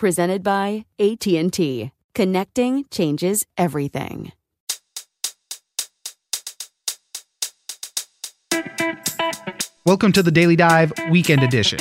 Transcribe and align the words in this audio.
presented 0.00 0.42
by 0.42 0.86
AT&T. 0.98 1.92
Connecting 2.14 2.86
changes 2.90 3.44
everything. 3.58 4.32
Welcome 9.84 10.12
to 10.12 10.22
the 10.22 10.30
Daily 10.30 10.56
Dive 10.56 10.90
Weekend 11.10 11.42
Edition. 11.42 11.78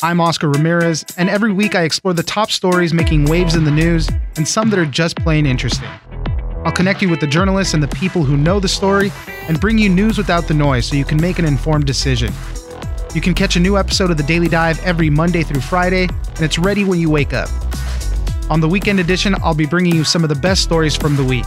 I'm 0.00 0.20
Oscar 0.20 0.48
Ramirez, 0.48 1.04
and 1.18 1.28
every 1.28 1.52
week 1.52 1.74
I 1.74 1.82
explore 1.82 2.14
the 2.14 2.22
top 2.22 2.52
stories 2.52 2.94
making 2.94 3.24
waves 3.24 3.56
in 3.56 3.64
the 3.64 3.72
news 3.72 4.08
and 4.36 4.46
some 4.46 4.70
that 4.70 4.78
are 4.78 4.86
just 4.86 5.16
plain 5.16 5.44
interesting. 5.44 5.88
I'll 6.64 6.70
connect 6.70 7.02
you 7.02 7.08
with 7.08 7.18
the 7.18 7.26
journalists 7.26 7.74
and 7.74 7.82
the 7.82 7.88
people 7.88 8.22
who 8.22 8.36
know 8.36 8.60
the 8.60 8.68
story 8.68 9.10
and 9.48 9.60
bring 9.60 9.76
you 9.76 9.88
news 9.88 10.18
without 10.18 10.46
the 10.46 10.54
noise 10.54 10.86
so 10.86 10.94
you 10.94 11.04
can 11.04 11.20
make 11.20 11.40
an 11.40 11.44
informed 11.44 11.86
decision. 11.86 12.32
You 13.14 13.20
can 13.20 13.34
catch 13.34 13.56
a 13.56 13.60
new 13.60 13.78
episode 13.78 14.10
of 14.10 14.16
the 14.16 14.22
Daily 14.22 14.48
Dive 14.48 14.78
every 14.84 15.08
Monday 15.08 15.42
through 15.42 15.62
Friday, 15.62 16.02
and 16.04 16.40
it's 16.40 16.58
ready 16.58 16.84
when 16.84 17.00
you 17.00 17.08
wake 17.08 17.32
up. 17.32 17.48
On 18.50 18.60
the 18.60 18.68
weekend 18.68 19.00
edition, 19.00 19.34
I'll 19.42 19.54
be 19.54 19.66
bringing 19.66 19.94
you 19.94 20.04
some 20.04 20.22
of 20.22 20.28
the 20.28 20.34
best 20.34 20.62
stories 20.62 20.94
from 20.94 21.16
the 21.16 21.24
week. 21.24 21.44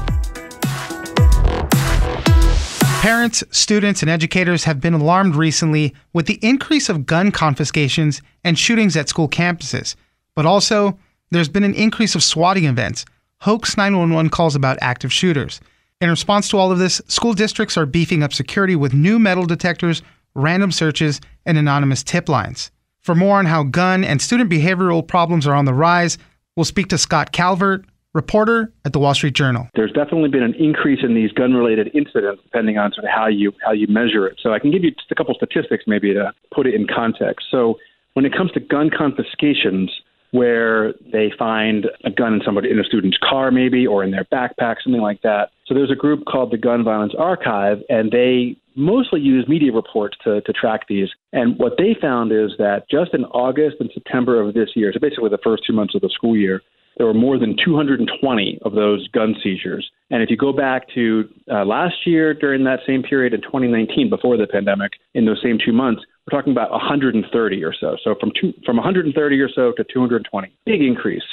Parents, 3.02 3.44
students, 3.52 4.02
and 4.02 4.10
educators 4.10 4.64
have 4.64 4.82
been 4.82 4.94
alarmed 4.94 5.36
recently 5.36 5.94
with 6.12 6.26
the 6.26 6.40
increase 6.42 6.90
of 6.90 7.06
gun 7.06 7.32
confiscations 7.32 8.22
and 8.44 8.58
shootings 8.58 8.98
at 8.98 9.08
school 9.08 9.30
campuses. 9.30 9.96
But 10.36 10.46
also, 10.46 10.98
there's 11.32 11.50
been 11.50 11.64
an 11.64 11.76
increase 11.76 12.16
of 12.16 12.24
swatting 12.24 12.66
events, 12.66 13.06
hoax 13.42 13.78
911 13.78 14.32
calls 14.32 14.56
about 14.56 14.80
active 14.82 15.14
shooters. 15.14 15.62
In 16.02 16.10
response 16.10 16.50
to 16.50 16.58
all 16.58 16.72
of 16.72 16.80
this, 16.80 17.02
school 17.08 17.34
districts 17.34 17.78
are 17.78 17.86
beefing 17.86 18.24
up 18.24 18.34
security 18.34 18.76
with 18.76 18.94
new 18.94 19.20
metal 19.20 19.46
detectors 19.46 20.02
random 20.36 20.72
searches, 20.72 21.22
and 21.46 21.58
anonymous 21.58 22.04
tip 22.04 22.30
lines. 22.30 22.72
For 23.02 23.16
more 23.16 23.38
on 23.38 23.46
how 23.46 23.64
gun 23.64 24.04
and 24.04 24.22
student 24.22 24.50
behavioral 24.52 25.06
problems 25.06 25.48
are 25.48 25.56
on 25.56 25.66
the 25.66 25.74
rise, 25.74 26.18
we'll 26.56 26.66
speak 26.66 26.88
to 26.90 26.98
Scott 26.98 27.32
Calvert, 27.32 27.86
reporter 28.14 28.74
at 28.86 28.94
the 28.94 29.00
Wall 29.00 29.14
Street 29.14 29.34
Journal. 29.34 29.70
There's 29.76 29.92
definitely 29.92 30.30
been 30.30 30.44
an 30.44 30.56
increase 30.56 31.00
in 31.04 31.14
these 31.16 31.32
gun-related 31.32 31.92
incidents, 31.94 32.42
depending 32.44 32.78
on 32.78 32.92
sort 32.92 33.06
of 33.06 33.12
how 33.12 33.28
you 33.28 33.54
how 33.64 33.72
you 33.72 33.88
measure 33.88 34.28
it. 34.28 34.40
So 34.42 34.54
I 34.54 34.60
can 34.60 34.72
give 34.72 34.84
you 34.84 34.92
just 34.92 35.12
a 35.12 35.16
couple 35.16 35.34
statistics, 35.36 35.86
maybe 35.88 36.14
to 36.14 36.34
put 36.54 36.68
it 36.68 36.74
in 36.74 36.88
context. 36.88 37.48
So 37.50 37.78
when 38.14 38.26
it 38.26 38.36
comes 38.36 38.52
to 38.54 38.60
gun 38.60 38.90
confiscations, 38.90 39.92
where 40.32 40.94
they 41.12 41.32
find 41.38 41.88
a 42.04 42.12
gun 42.12 42.34
in 42.34 42.42
somebody 42.46 42.70
in 42.70 42.80
a 42.80 42.84
student's 42.84 43.18
car, 43.18 43.50
maybe, 43.52 43.88
or 43.88 44.04
in 44.04 44.12
their 44.12 44.26
backpack, 44.26 44.76
something 44.84 45.02
like 45.02 45.22
that. 45.24 45.50
So 45.66 45.74
there's 45.74 45.92
a 45.92 45.96
group 45.96 46.26
called 46.26 46.52
the 46.52 46.58
Gun 46.58 46.84
Violence 46.84 47.14
Archive, 47.18 47.80
and 47.90 48.12
they 48.12 48.56
mostly 48.80 49.20
use 49.20 49.48
media 49.48 49.72
reports 49.72 50.18
to, 50.24 50.42
to 50.42 50.54
track 50.54 50.88
these. 50.88 51.10
And 51.34 51.60
what 51.60 51.74
they 51.78 51.96
found 52.02 52.32
is 52.32 52.52
that 52.58 52.90
just 52.90 53.14
in 53.14 53.26
August 53.26 53.78
and 53.80 53.90
September 53.94 54.42
of 54.42 54.54
this 54.54 54.70
year, 54.76 54.92
so 54.94 55.00
basically 55.00 55.30
the 55.30 55.40
first 55.44 55.64
two 55.68 55.74
months 55.74 55.96
of 55.96 56.02
the 56.02 56.10
school 56.10 56.36
year, 56.36 56.62
there 56.98 57.08
were 57.08 57.14
more 57.14 57.38
than 57.40 57.56
220 57.64 58.60
of 58.64 58.74
those 58.74 59.08
gun 59.10 59.34
seizures. 59.42 59.90
And 60.12 60.22
if 60.22 60.30
you 60.30 60.36
go 60.36 60.52
back 60.52 60.84
to 60.96 61.30
uh, 61.50 61.64
last 61.64 61.96
year 62.06 62.34
during 62.34 62.64
that 62.66 62.80
same 62.86 63.04
period 63.04 63.34
in 63.34 63.42
2019, 63.42 64.10
before 64.10 64.36
the 64.36 64.48
pandemic, 64.48 64.92
in 65.14 65.26
those 65.26 65.42
same 65.42 65.58
two 65.64 65.72
months, 65.72 66.02
we're 66.26 66.38
talking 66.38 66.52
about 66.52 66.72
130 66.72 67.64
or 67.64 67.74
so. 67.74 67.96
So 68.04 68.16
from 68.20 68.32
two, 68.40 68.54
from 68.66 68.76
130 68.76 69.40
or 69.40 69.50
so 69.50 69.72
to 69.78 69.84
220, 69.84 70.52
big 70.66 70.82
increase. 70.82 71.24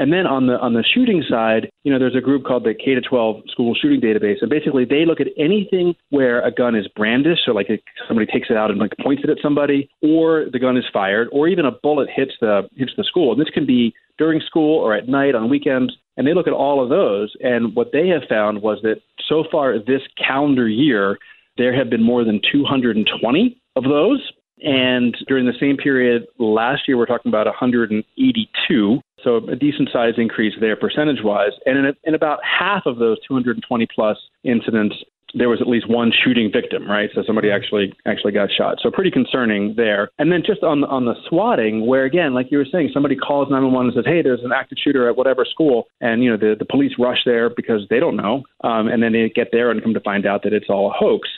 And 0.00 0.10
then 0.10 0.26
on 0.26 0.46
the 0.46 0.58
on 0.58 0.72
the 0.72 0.82
shooting 0.82 1.22
side, 1.28 1.68
you 1.84 1.92
know, 1.92 1.98
there's 1.98 2.16
a 2.16 2.22
group 2.22 2.44
called 2.44 2.64
the 2.64 2.72
K 2.72 2.94
to 2.94 3.02
12 3.02 3.42
School 3.50 3.74
Shooting 3.74 4.00
Database, 4.00 4.36
and 4.40 4.48
basically 4.48 4.86
they 4.86 5.04
look 5.04 5.20
at 5.20 5.26
anything 5.36 5.94
where 6.08 6.40
a 6.40 6.50
gun 6.50 6.74
is 6.74 6.88
brandished, 6.96 7.42
so 7.44 7.52
like 7.52 7.68
somebody 8.08 8.24
takes 8.24 8.48
it 8.48 8.56
out 8.56 8.70
and 8.70 8.80
like 8.80 8.92
points 9.02 9.22
it 9.22 9.28
at 9.28 9.36
somebody, 9.42 9.90
or 10.00 10.46
the 10.50 10.58
gun 10.58 10.78
is 10.78 10.84
fired, 10.90 11.28
or 11.32 11.48
even 11.48 11.66
a 11.66 11.70
bullet 11.70 12.08
hits 12.16 12.32
the 12.40 12.62
hits 12.76 12.92
the 12.96 13.04
school. 13.04 13.32
And 13.32 13.38
this 13.38 13.52
can 13.52 13.66
be 13.66 13.92
during 14.16 14.40
school 14.40 14.78
or 14.78 14.94
at 14.94 15.06
night 15.06 15.34
on 15.34 15.50
weekends. 15.50 15.92
And 16.16 16.26
they 16.26 16.32
look 16.32 16.46
at 16.46 16.54
all 16.54 16.82
of 16.82 16.88
those, 16.88 17.36
and 17.40 17.76
what 17.76 17.92
they 17.92 18.08
have 18.08 18.22
found 18.26 18.62
was 18.62 18.78
that 18.82 19.02
so 19.28 19.44
far 19.52 19.78
this 19.78 20.02
calendar 20.16 20.66
year, 20.66 21.18
there 21.58 21.76
have 21.76 21.90
been 21.90 22.02
more 22.02 22.24
than 22.24 22.40
220 22.50 23.60
of 23.76 23.84
those. 23.84 24.32
And 24.62 25.16
during 25.26 25.46
the 25.46 25.54
same 25.58 25.76
period 25.76 26.26
last 26.38 26.82
year, 26.86 26.96
we're 26.96 27.06
talking 27.06 27.30
about 27.30 27.46
182. 27.46 29.00
So 29.24 29.36
a 29.48 29.56
decent 29.56 29.90
size 29.92 30.14
increase 30.16 30.54
there 30.60 30.76
percentage 30.76 31.22
wise. 31.22 31.52
And 31.66 31.78
in, 31.78 31.94
in 32.04 32.14
about 32.14 32.40
half 32.44 32.86
of 32.86 32.98
those 32.98 33.18
220 33.26 33.86
plus 33.94 34.16
incidents, 34.44 34.96
there 35.34 35.48
was 35.48 35.60
at 35.60 35.68
least 35.68 35.88
one 35.88 36.12
shooting 36.24 36.50
victim, 36.52 36.90
right? 36.90 37.10
So 37.14 37.22
somebody 37.26 37.50
actually 37.50 37.92
actually 38.06 38.32
got 38.32 38.50
shot. 38.50 38.78
So 38.82 38.90
pretty 38.90 39.10
concerning 39.10 39.74
there. 39.76 40.10
And 40.18 40.32
then 40.32 40.42
just 40.44 40.62
on 40.62 40.80
the, 40.80 40.88
on 40.88 41.04
the 41.04 41.14
swatting, 41.28 41.86
where 41.86 42.04
again, 42.04 42.34
like 42.34 42.48
you 42.50 42.58
were 42.58 42.66
saying, 42.70 42.90
somebody 42.92 43.16
calls 43.16 43.48
911 43.50 43.86
and 43.86 43.94
says, 43.94 44.10
"Hey, 44.10 44.22
there's 44.22 44.42
an 44.42 44.52
active 44.52 44.78
shooter 44.82 45.08
at 45.08 45.16
whatever 45.16 45.44
school," 45.44 45.86
and 46.00 46.22
you 46.24 46.30
know 46.30 46.36
the 46.36 46.56
the 46.58 46.64
police 46.64 46.92
rush 46.98 47.22
there 47.24 47.50
because 47.50 47.86
they 47.90 48.00
don't 48.00 48.16
know, 48.16 48.42
um, 48.62 48.88
and 48.88 49.02
then 49.02 49.12
they 49.12 49.30
get 49.34 49.48
there 49.52 49.70
and 49.70 49.82
come 49.82 49.94
to 49.94 50.00
find 50.00 50.26
out 50.26 50.42
that 50.42 50.52
it's 50.52 50.68
all 50.68 50.90
a 50.90 50.94
hoax. 50.94 51.28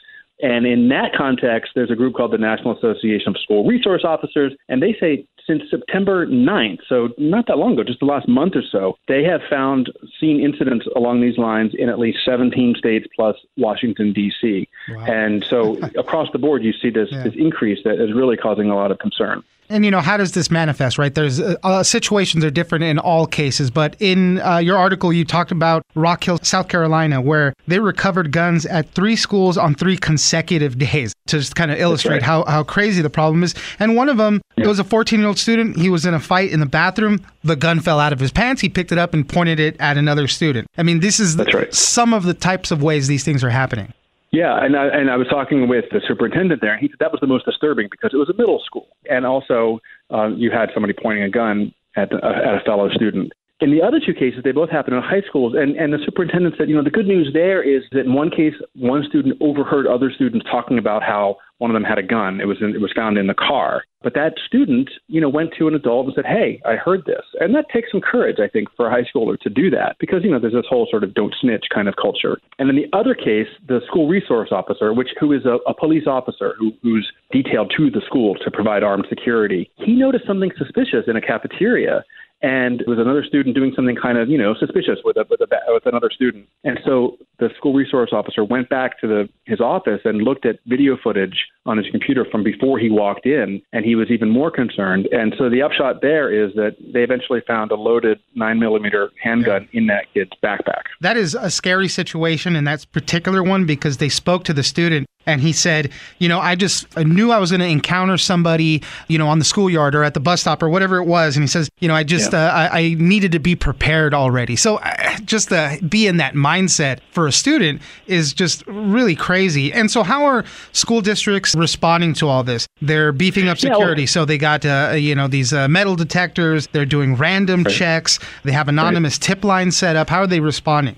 And 0.40 0.66
in 0.66 0.88
that 0.88 1.14
context, 1.16 1.72
there's 1.76 1.90
a 1.90 1.94
group 1.94 2.14
called 2.14 2.32
the 2.32 2.38
National 2.38 2.76
Association 2.76 3.28
of 3.28 3.36
School 3.42 3.64
Resource 3.64 4.02
Officers, 4.04 4.52
and 4.68 4.82
they 4.82 4.96
say 4.98 5.24
since 5.46 5.62
September 5.70 6.26
9th, 6.26 6.80
so 6.88 7.10
not 7.18 7.46
that 7.46 7.58
long 7.58 7.74
ago, 7.74 7.84
just 7.84 8.00
the 8.00 8.06
last 8.06 8.28
month 8.28 8.54
or 8.56 8.62
so, 8.62 8.96
they 9.08 9.24
have 9.24 9.40
found 9.48 9.90
seen 10.20 10.40
incidents 10.40 10.86
along 10.94 11.20
these 11.20 11.38
lines 11.38 11.72
in 11.76 11.88
at 11.88 11.98
least 11.98 12.18
17 12.24 12.74
states 12.76 13.06
plus 13.14 13.36
Washington 13.56 14.12
D.C. 14.12 14.68
Wow. 14.88 15.04
And 15.04 15.44
so 15.44 15.78
across 15.98 16.28
the 16.32 16.38
board, 16.38 16.62
you 16.62 16.72
see 16.72 16.90
this, 16.90 17.08
yeah. 17.10 17.24
this 17.24 17.34
increase 17.36 17.82
that 17.84 18.02
is 18.02 18.12
really 18.12 18.36
causing 18.36 18.70
a 18.70 18.74
lot 18.74 18.90
of 18.90 18.98
concern. 18.98 19.42
And 19.72 19.86
you 19.86 19.90
know, 19.90 20.00
how 20.00 20.18
does 20.18 20.32
this 20.32 20.50
manifest? 20.50 20.98
Right, 20.98 21.14
there's 21.14 21.40
uh, 21.40 21.56
uh, 21.62 21.82
situations 21.82 22.44
are 22.44 22.50
different 22.50 22.84
in 22.84 22.98
all 22.98 23.26
cases, 23.26 23.70
but 23.70 23.96
in 24.00 24.38
uh, 24.40 24.58
your 24.58 24.76
article, 24.76 25.12
you 25.12 25.24
talked 25.24 25.50
about 25.50 25.82
Rock 25.94 26.24
Hill, 26.24 26.38
South 26.42 26.68
Carolina, 26.68 27.20
where 27.20 27.54
they 27.66 27.78
recovered 27.78 28.32
guns 28.32 28.66
at 28.66 28.90
three 28.90 29.16
schools 29.16 29.56
on 29.56 29.74
three 29.74 29.96
consecutive 29.96 30.78
days 30.78 31.14
to 31.26 31.38
just 31.38 31.56
kind 31.56 31.70
of 31.70 31.78
illustrate 31.78 32.16
right. 32.16 32.22
how 32.22 32.44
how 32.44 32.62
crazy 32.62 33.00
the 33.00 33.10
problem 33.10 33.42
is. 33.42 33.54
And 33.78 33.96
one 33.96 34.10
of 34.10 34.18
them, 34.18 34.42
yeah. 34.56 34.64
it 34.64 34.68
was 34.68 34.78
a 34.78 34.84
14 34.84 35.18
year 35.18 35.28
old 35.28 35.38
student. 35.38 35.76
He 35.76 35.88
was 35.88 36.04
in 36.04 36.12
a 36.12 36.20
fight 36.20 36.50
in 36.50 36.60
the 36.60 36.66
bathroom. 36.66 37.24
The 37.42 37.56
gun 37.56 37.80
fell 37.80 37.98
out 37.98 38.12
of 38.12 38.20
his 38.20 38.30
pants. 38.30 38.60
He 38.60 38.68
picked 38.68 38.92
it 38.92 38.98
up 38.98 39.14
and 39.14 39.26
pointed 39.26 39.58
it 39.58 39.76
at 39.80 39.96
another 39.96 40.28
student. 40.28 40.68
I 40.76 40.82
mean, 40.82 41.00
this 41.00 41.18
is 41.18 41.36
right. 41.36 41.72
some 41.74 42.12
of 42.12 42.24
the 42.24 42.34
types 42.34 42.70
of 42.70 42.82
ways 42.82 43.08
these 43.08 43.24
things 43.24 43.42
are 43.42 43.50
happening. 43.50 43.92
Yeah, 44.32 44.64
and 44.64 44.74
I, 44.76 44.86
and 44.86 45.10
I 45.10 45.16
was 45.16 45.28
talking 45.28 45.68
with 45.68 45.84
the 45.90 46.00
superintendent 46.08 46.62
there, 46.62 46.72
and 46.72 46.80
he 46.80 46.88
said 46.88 46.96
that 47.00 47.12
was 47.12 47.20
the 47.20 47.26
most 47.26 47.44
disturbing 47.44 47.88
because 47.90 48.12
it 48.14 48.16
was 48.16 48.30
a 48.30 48.34
middle 48.34 48.62
school, 48.64 48.88
and 49.08 49.26
also 49.26 49.78
uh, 50.10 50.28
you 50.28 50.50
had 50.50 50.70
somebody 50.72 50.94
pointing 50.94 51.22
a 51.22 51.28
gun 51.28 51.74
at, 51.96 52.10
uh, 52.12 52.16
at 52.16 52.54
a 52.54 52.60
fellow 52.64 52.88
student. 52.90 53.30
In 53.62 53.70
the 53.70 53.80
other 53.80 54.00
two 54.04 54.12
cases, 54.12 54.40
they 54.42 54.50
both 54.50 54.70
happened 54.70 54.96
in 54.96 55.02
high 55.04 55.22
schools, 55.28 55.54
and, 55.56 55.76
and 55.76 55.92
the 55.92 55.98
superintendent 56.04 56.56
said, 56.58 56.68
you 56.68 56.74
know, 56.74 56.82
the 56.82 56.90
good 56.90 57.06
news 57.06 57.30
there 57.32 57.62
is 57.62 57.84
that 57.92 58.00
in 58.00 58.12
one 58.12 58.28
case, 58.28 58.54
one 58.74 59.04
student 59.08 59.38
overheard 59.40 59.86
other 59.86 60.10
students 60.10 60.44
talking 60.50 60.78
about 60.78 61.04
how 61.04 61.36
one 61.58 61.70
of 61.70 61.74
them 61.74 61.84
had 61.84 61.96
a 61.96 62.02
gun. 62.02 62.40
It 62.40 62.46
was 62.46 62.56
in, 62.60 62.74
it 62.74 62.80
was 62.80 62.90
found 62.92 63.18
in 63.18 63.28
the 63.28 63.34
car. 63.34 63.84
But 64.02 64.14
that 64.14 64.32
student, 64.44 64.90
you 65.06 65.20
know, 65.20 65.28
went 65.28 65.50
to 65.58 65.68
an 65.68 65.76
adult 65.76 66.06
and 66.06 66.14
said, 66.16 66.26
"Hey, 66.26 66.60
I 66.66 66.74
heard 66.74 67.04
this," 67.04 67.22
and 67.38 67.54
that 67.54 67.66
takes 67.72 67.92
some 67.92 68.00
courage, 68.00 68.38
I 68.40 68.48
think, 68.48 68.66
for 68.76 68.88
a 68.88 68.90
high 68.90 69.04
schooler 69.04 69.38
to 69.38 69.48
do 69.48 69.70
that 69.70 69.94
because 70.00 70.24
you 70.24 70.30
know 70.32 70.40
there's 70.40 70.54
this 70.54 70.66
whole 70.68 70.88
sort 70.90 71.04
of 71.04 71.14
"don't 71.14 71.32
snitch" 71.40 71.66
kind 71.72 71.86
of 71.86 71.94
culture. 71.94 72.40
And 72.58 72.68
in 72.68 72.74
the 72.74 72.88
other 72.92 73.14
case, 73.14 73.46
the 73.68 73.80
school 73.86 74.08
resource 74.08 74.48
officer, 74.50 74.92
which 74.92 75.10
who 75.20 75.32
is 75.32 75.46
a, 75.46 75.58
a 75.70 75.72
police 75.72 76.08
officer 76.08 76.56
who, 76.58 76.72
who's 76.82 77.08
detailed 77.30 77.72
to 77.76 77.92
the 77.92 78.02
school 78.06 78.34
to 78.44 78.50
provide 78.50 78.82
armed 78.82 79.06
security, 79.08 79.70
he 79.76 79.92
noticed 79.94 80.26
something 80.26 80.50
suspicious 80.58 81.04
in 81.06 81.14
a 81.14 81.20
cafeteria 81.20 82.02
and 82.42 82.80
there 82.80 82.88
was 82.88 82.98
another 82.98 83.24
student 83.24 83.54
doing 83.54 83.72
something 83.74 83.96
kind 83.96 84.18
of, 84.18 84.28
you 84.28 84.36
know, 84.36 84.54
suspicious 84.58 84.98
with 85.04 85.16
a, 85.16 85.24
with 85.30 85.40
a 85.40 85.46
with 85.68 85.86
another 85.86 86.10
student. 86.10 86.48
And 86.64 86.78
so 86.84 87.16
the 87.38 87.50
school 87.56 87.72
resource 87.72 88.10
officer 88.12 88.44
went 88.44 88.68
back 88.68 89.00
to 89.00 89.06
the 89.06 89.28
his 89.44 89.60
office 89.60 90.00
and 90.04 90.22
looked 90.22 90.44
at 90.44 90.58
video 90.66 90.96
footage 91.02 91.46
on 91.66 91.76
his 91.76 91.86
computer 91.90 92.26
from 92.30 92.42
before 92.42 92.78
he 92.78 92.90
walked 92.90 93.26
in, 93.26 93.62
and 93.72 93.84
he 93.84 93.94
was 93.94 94.10
even 94.10 94.28
more 94.28 94.50
concerned. 94.50 95.08
And 95.12 95.34
so 95.38 95.48
the 95.48 95.62
upshot 95.62 96.02
there 96.02 96.32
is 96.32 96.52
that 96.54 96.76
they 96.92 97.02
eventually 97.02 97.40
found 97.46 97.70
a 97.70 97.76
loaded 97.76 98.18
nine 98.34 98.58
millimeter 98.58 99.10
handgun 99.22 99.68
in 99.72 99.86
that 99.86 100.12
kid's 100.12 100.32
backpack. 100.42 100.82
That 101.00 101.16
is 101.16 101.34
a 101.34 101.50
scary 101.50 101.88
situation 101.88 102.56
in 102.56 102.64
that 102.64 102.86
particular 102.90 103.42
one 103.42 103.66
because 103.66 103.98
they 103.98 104.08
spoke 104.08 104.42
to 104.44 104.52
the 104.52 104.64
student 104.64 105.06
and 105.26 105.40
he 105.40 105.52
said, 105.52 105.90
you 106.18 106.28
know, 106.28 106.40
I 106.40 106.54
just 106.54 106.86
I 106.96 107.04
knew 107.04 107.30
I 107.30 107.38
was 107.38 107.50
going 107.50 107.60
to 107.60 107.66
encounter 107.66 108.18
somebody, 108.18 108.82
you 109.08 109.18
know, 109.18 109.28
on 109.28 109.38
the 109.38 109.44
schoolyard 109.44 109.94
or 109.94 110.04
at 110.04 110.14
the 110.14 110.20
bus 110.20 110.40
stop 110.40 110.62
or 110.62 110.68
whatever 110.68 110.98
it 110.98 111.04
was. 111.04 111.36
And 111.36 111.42
he 111.42 111.48
says, 111.48 111.68
you 111.80 111.88
know, 111.88 111.94
I 111.94 112.02
just, 112.02 112.32
yeah. 112.32 112.46
uh, 112.46 112.52
I, 112.52 112.80
I, 112.80 112.94
needed 112.94 113.32
to 113.32 113.38
be 113.38 113.54
prepared 113.54 114.14
already. 114.14 114.56
So 114.56 114.76
uh, 114.76 115.16
just 115.24 115.50
to 115.50 115.78
be 115.88 116.06
in 116.06 116.16
that 116.16 116.34
mindset 116.34 117.00
for 117.10 117.26
a 117.26 117.32
student 117.32 117.80
is 118.06 118.32
just 118.32 118.66
really 118.66 119.14
crazy. 119.14 119.72
And 119.72 119.90
so, 119.90 120.02
how 120.02 120.24
are 120.24 120.44
school 120.72 121.00
districts 121.00 121.54
responding 121.54 122.14
to 122.14 122.28
all 122.28 122.42
this? 122.42 122.66
They're 122.80 123.12
beefing 123.12 123.48
up 123.48 123.58
security. 123.58 124.02
Yeah, 124.02 124.06
well, 124.06 124.12
so 124.12 124.24
they 124.24 124.38
got, 124.38 124.64
uh, 124.64 124.94
you 124.96 125.14
know, 125.14 125.28
these 125.28 125.52
uh, 125.52 125.68
metal 125.68 125.96
detectors. 125.96 126.66
They're 126.68 126.86
doing 126.86 127.16
random 127.16 127.62
right. 127.62 127.74
checks. 127.74 128.18
They 128.44 128.52
have 128.52 128.68
anonymous 128.68 129.14
right. 129.14 129.22
tip 129.22 129.44
lines 129.44 129.76
set 129.76 129.96
up. 129.96 130.10
How 130.10 130.20
are 130.20 130.26
they 130.26 130.40
responding? 130.40 130.96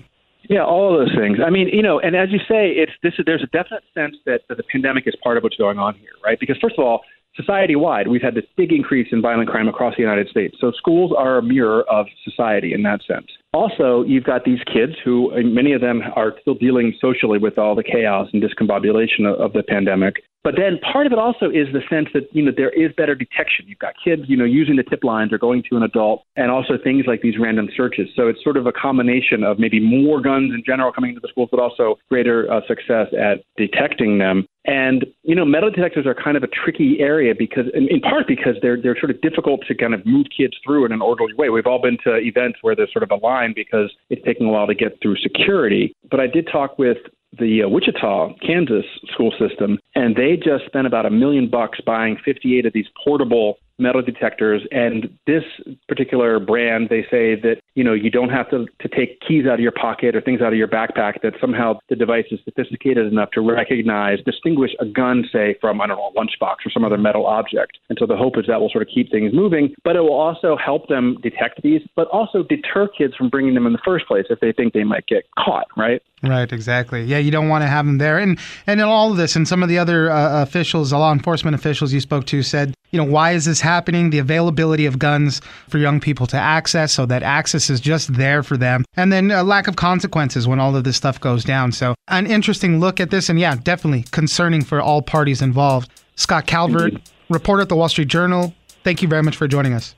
Yeah, 0.49 0.63
all 0.63 0.93
of 0.93 0.99
those 0.99 1.15
things. 1.17 1.39
I 1.45 1.49
mean, 1.49 1.69
you 1.71 1.81
know, 1.81 1.99
and 1.99 2.15
as 2.15 2.29
you 2.31 2.39
say, 2.39 2.69
it's 2.69 2.91
this. 3.01 3.13
There's 3.25 3.43
a 3.43 3.47
definite 3.47 3.83
sense 3.93 4.15
that, 4.25 4.41
that 4.49 4.57
the 4.57 4.63
pandemic 4.71 5.07
is 5.07 5.15
part 5.23 5.37
of 5.37 5.43
what's 5.43 5.57
going 5.57 5.79
on 5.79 5.95
here, 5.95 6.11
right? 6.23 6.39
Because 6.39 6.57
first 6.61 6.75
of 6.77 6.85
all, 6.85 7.01
society 7.35 7.75
wide, 7.75 8.07
we've 8.07 8.21
had 8.21 8.35
this 8.35 8.45
big 8.55 8.71
increase 8.71 9.07
in 9.11 9.21
violent 9.21 9.49
crime 9.49 9.67
across 9.67 9.95
the 9.95 10.01
United 10.01 10.29
States. 10.29 10.55
So 10.59 10.71
schools 10.71 11.11
are 11.17 11.37
a 11.37 11.43
mirror 11.43 11.83
of 11.89 12.05
society 12.23 12.73
in 12.73 12.83
that 12.83 13.01
sense. 13.07 13.27
Also, 13.53 14.03
you've 14.03 14.23
got 14.23 14.45
these 14.45 14.59
kids 14.65 14.93
who, 15.03 15.31
many 15.43 15.73
of 15.73 15.81
them 15.81 16.01
are 16.15 16.33
still 16.41 16.55
dealing 16.55 16.93
socially 16.99 17.39
with 17.39 17.57
all 17.57 17.75
the 17.75 17.83
chaos 17.83 18.27
and 18.33 18.41
discombobulation 18.41 19.25
of, 19.25 19.39
of 19.39 19.53
the 19.53 19.63
pandemic. 19.63 20.23
But 20.45 20.53
then 20.57 20.77
part 20.93 21.07
of 21.07 21.11
it 21.11 21.17
also 21.17 21.47
is 21.47 21.65
the 21.73 21.81
sense 21.89 22.09
that 22.13 22.29
you 22.31 22.45
know 22.45 22.51
there 22.55 22.69
is 22.69 22.93
better 22.95 23.15
detection. 23.15 23.65
You've 23.67 23.79
got 23.79 23.95
kids, 24.01 24.21
you 24.27 24.37
know, 24.37 24.45
using 24.45 24.75
the 24.75 24.83
tip 24.83 25.03
lines 25.03 25.33
or 25.33 25.39
going 25.39 25.63
to 25.71 25.75
an 25.75 25.81
adult, 25.81 26.23
and 26.35 26.51
also 26.51 26.75
things 26.77 27.05
like 27.07 27.23
these 27.23 27.33
random 27.39 27.67
searches. 27.75 28.09
So 28.15 28.27
it's 28.27 28.43
sort 28.43 28.55
of 28.55 28.67
a 28.67 28.71
combination 28.71 29.43
of 29.43 29.57
maybe 29.57 29.79
more 29.79 30.21
guns 30.21 30.53
in 30.53 30.61
general 30.63 30.91
coming 30.91 31.09
into 31.09 31.19
the 31.19 31.29
schools, 31.29 31.49
but 31.49 31.59
also 31.59 31.95
greater 32.09 32.45
uh, 32.53 32.61
success 32.67 33.07
at 33.19 33.43
detecting 33.57 34.19
them. 34.19 34.45
And 34.65 35.07
you 35.23 35.33
know, 35.33 35.45
metal 35.45 35.71
detectors 35.71 36.05
are 36.05 36.13
kind 36.13 36.37
of 36.37 36.43
a 36.43 36.47
tricky 36.47 36.97
area 36.99 37.33
because, 37.33 37.65
in, 37.73 37.87
in 37.89 37.99
part, 38.01 38.27
because 38.27 38.53
they're 38.61 38.79
they're 38.79 38.99
sort 38.99 39.09
of 39.09 39.19
difficult 39.21 39.61
to 39.67 39.73
kind 39.73 39.95
of 39.95 40.05
move 40.05 40.27
kids 40.29 40.53
through 40.63 40.85
in 40.85 40.91
an 40.91 41.01
orderly 41.01 41.33
way. 41.33 41.49
We've 41.49 41.65
all 41.65 41.81
been 41.81 41.97
to 42.03 42.17
events 42.17 42.59
where 42.61 42.75
there's 42.75 42.93
sort 42.93 43.01
of 43.01 43.09
a 43.09 43.15
line 43.15 43.53
because 43.55 43.91
it's 44.11 44.23
taking 44.23 44.45
a 44.45 44.51
while 44.51 44.67
to 44.67 44.75
get 44.75 45.01
through 45.01 45.17
security. 45.17 45.95
But 46.11 46.19
I 46.19 46.27
did 46.27 46.47
talk 46.51 46.77
with 46.77 46.97
the 47.39 47.63
uh, 47.63 47.69
Wichita, 47.69 48.33
Kansas 48.45 48.85
school 49.13 49.33
system, 49.39 49.79
and 49.95 50.15
they 50.15 50.35
just 50.37 50.65
spent 50.65 50.87
about 50.87 51.05
a 51.05 51.09
million 51.09 51.49
bucks 51.49 51.79
buying 51.85 52.17
58 52.23 52.65
of 52.65 52.73
these 52.73 52.87
portable 53.03 53.57
metal 53.77 54.01
detectors. 54.01 54.61
And 54.71 55.09
this 55.27 55.43
particular 55.87 56.39
brand, 56.39 56.89
they 56.89 57.01
say 57.03 57.35
that 57.41 57.57
you 57.75 57.83
know 57.83 57.93
you 57.93 58.09
don't 58.09 58.29
have 58.29 58.49
to 58.51 58.65
to 58.79 58.87
take 58.87 59.19
keys 59.21 59.45
out 59.45 59.55
of 59.55 59.59
your 59.59 59.71
pocket 59.71 60.15
or 60.15 60.21
things 60.21 60.41
out 60.41 60.53
of 60.53 60.57
your 60.57 60.67
backpack. 60.67 61.21
That 61.21 61.33
somehow 61.39 61.79
the 61.89 61.95
device 61.95 62.25
is 62.31 62.39
sophisticated 62.45 63.11
enough 63.11 63.31
to 63.31 63.41
recognize, 63.41 64.19
distinguish 64.25 64.71
a 64.79 64.85
gun, 64.85 65.25
say 65.31 65.55
from 65.61 65.81
I 65.81 65.87
don't 65.87 65.97
know 65.97 66.11
a 66.15 66.19
lunchbox 66.19 66.65
or 66.65 66.71
some 66.71 66.83
other 66.83 66.97
metal 66.97 67.25
object. 67.25 67.77
And 67.89 67.97
so 67.99 68.05
the 68.05 68.17
hope 68.17 68.37
is 68.37 68.45
that 68.47 68.59
will 68.59 68.69
sort 68.69 68.81
of 68.81 68.93
keep 68.93 69.11
things 69.11 69.33
moving, 69.33 69.73
but 69.83 69.95
it 69.95 70.01
will 70.01 70.19
also 70.19 70.57
help 70.57 70.87
them 70.87 71.17
detect 71.21 71.61
these, 71.61 71.81
but 71.95 72.07
also 72.09 72.43
deter 72.43 72.87
kids 72.87 73.15
from 73.15 73.29
bringing 73.29 73.53
them 73.53 73.65
in 73.65 73.73
the 73.73 73.81
first 73.83 74.07
place 74.07 74.25
if 74.29 74.39
they 74.39 74.51
think 74.51 74.73
they 74.73 74.83
might 74.83 75.05
get 75.07 75.25
caught. 75.37 75.67
Right. 75.77 76.01
Right, 76.23 76.51
exactly. 76.51 77.03
Yeah, 77.03 77.19
you 77.19 77.29
don't 77.29 77.49
want 77.49 77.63
to 77.63 77.67
have 77.67 77.85
them 77.85 77.97
there. 77.97 78.17
And 78.17 78.39
and 78.65 78.79
in 78.79 78.85
all 78.85 79.11
of 79.11 79.17
this, 79.17 79.35
and 79.35 79.47
some 79.47 79.61
of 79.61 79.69
the 79.69 79.77
other 79.77 80.09
uh, 80.09 80.41
officials, 80.41 80.91
law 80.91 81.11
enforcement 81.11 81.55
officials 81.55 81.93
you 81.93 81.99
spoke 81.99 82.25
to 82.27 82.41
said, 82.41 82.73
you 82.91 82.97
know, 82.97 83.03
why 83.03 83.33
is 83.33 83.45
this 83.45 83.61
happening? 83.65 84.11
The 84.11 84.19
availability 84.19 84.85
of 84.85 84.97
guns 84.97 85.41
for 85.67 85.77
young 85.77 85.99
people 85.99 86.25
to 86.27 86.37
access, 86.37 86.93
so 86.93 87.05
that 87.07 87.21
access 87.21 87.69
is 87.69 87.81
just 87.81 88.13
there 88.13 88.41
for 88.43 88.55
them, 88.55 88.85
and 88.95 89.11
then 89.11 89.29
a 89.31 89.43
lack 89.43 89.67
of 89.67 89.75
consequences 89.75 90.47
when 90.47 90.61
all 90.61 90.73
of 90.73 90.85
this 90.85 90.95
stuff 90.95 91.19
goes 91.19 91.43
down. 91.43 91.73
So 91.73 91.95
an 92.07 92.27
interesting 92.27 92.79
look 92.79 93.01
at 93.01 93.09
this, 93.09 93.27
and 93.27 93.37
yeah, 93.37 93.55
definitely 93.55 94.05
concerning 94.11 94.63
for 94.63 94.79
all 94.81 95.01
parties 95.01 95.41
involved. 95.41 95.91
Scott 96.15 96.47
Calvert, 96.47 96.93
reporter 97.29 97.63
at 97.63 97.69
the 97.69 97.75
Wall 97.75 97.89
Street 97.89 98.07
Journal. 98.07 98.53
Thank 98.85 99.01
you 99.01 99.09
very 99.09 99.23
much 99.23 99.35
for 99.35 99.47
joining 99.47 99.73
us. 99.73 99.95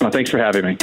Well, 0.00 0.10
thanks 0.10 0.30
for 0.30 0.38
having 0.38 0.64
me. 0.64 0.76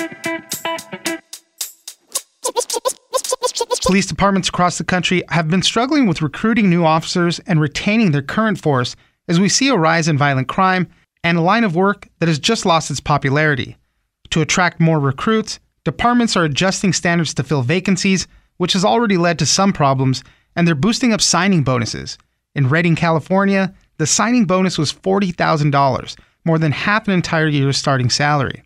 Police 3.85 4.07
departments 4.07 4.49
across 4.49 4.77
the 4.77 4.83
country 4.83 5.23
have 5.29 5.49
been 5.49 5.61
struggling 5.61 6.07
with 6.07 6.21
recruiting 6.21 6.69
new 6.69 6.85
officers 6.85 7.39
and 7.45 7.61
retaining 7.61 8.11
their 8.11 8.21
current 8.21 8.59
force 8.59 8.95
as 9.27 9.39
we 9.39 9.49
see 9.49 9.69
a 9.69 9.75
rise 9.75 10.07
in 10.07 10.17
violent 10.17 10.47
crime 10.47 10.87
and 11.23 11.37
a 11.37 11.41
line 11.41 11.63
of 11.63 11.75
work 11.75 12.07
that 12.19 12.27
has 12.27 12.39
just 12.39 12.65
lost 12.65 12.91
its 12.91 12.99
popularity. 12.99 13.77
To 14.31 14.41
attract 14.41 14.79
more 14.79 14.99
recruits, 14.99 15.59
departments 15.83 16.35
are 16.35 16.43
adjusting 16.43 16.93
standards 16.93 17.33
to 17.35 17.43
fill 17.43 17.61
vacancies, 17.61 18.27
which 18.57 18.73
has 18.73 18.85
already 18.85 19.17
led 19.17 19.39
to 19.39 19.45
some 19.45 19.73
problems, 19.73 20.23
and 20.55 20.67
they're 20.67 20.75
boosting 20.75 21.13
up 21.13 21.21
signing 21.21 21.63
bonuses. 21.63 22.17
In 22.55 22.69
Redding, 22.69 22.95
California, 22.95 23.73
the 23.97 24.07
signing 24.07 24.45
bonus 24.45 24.77
was 24.77 24.93
$40,000, 24.93 26.17
more 26.45 26.59
than 26.59 26.71
half 26.71 27.07
an 27.07 27.13
entire 27.13 27.47
year's 27.47 27.77
starting 27.77 28.09
salary. 28.09 28.63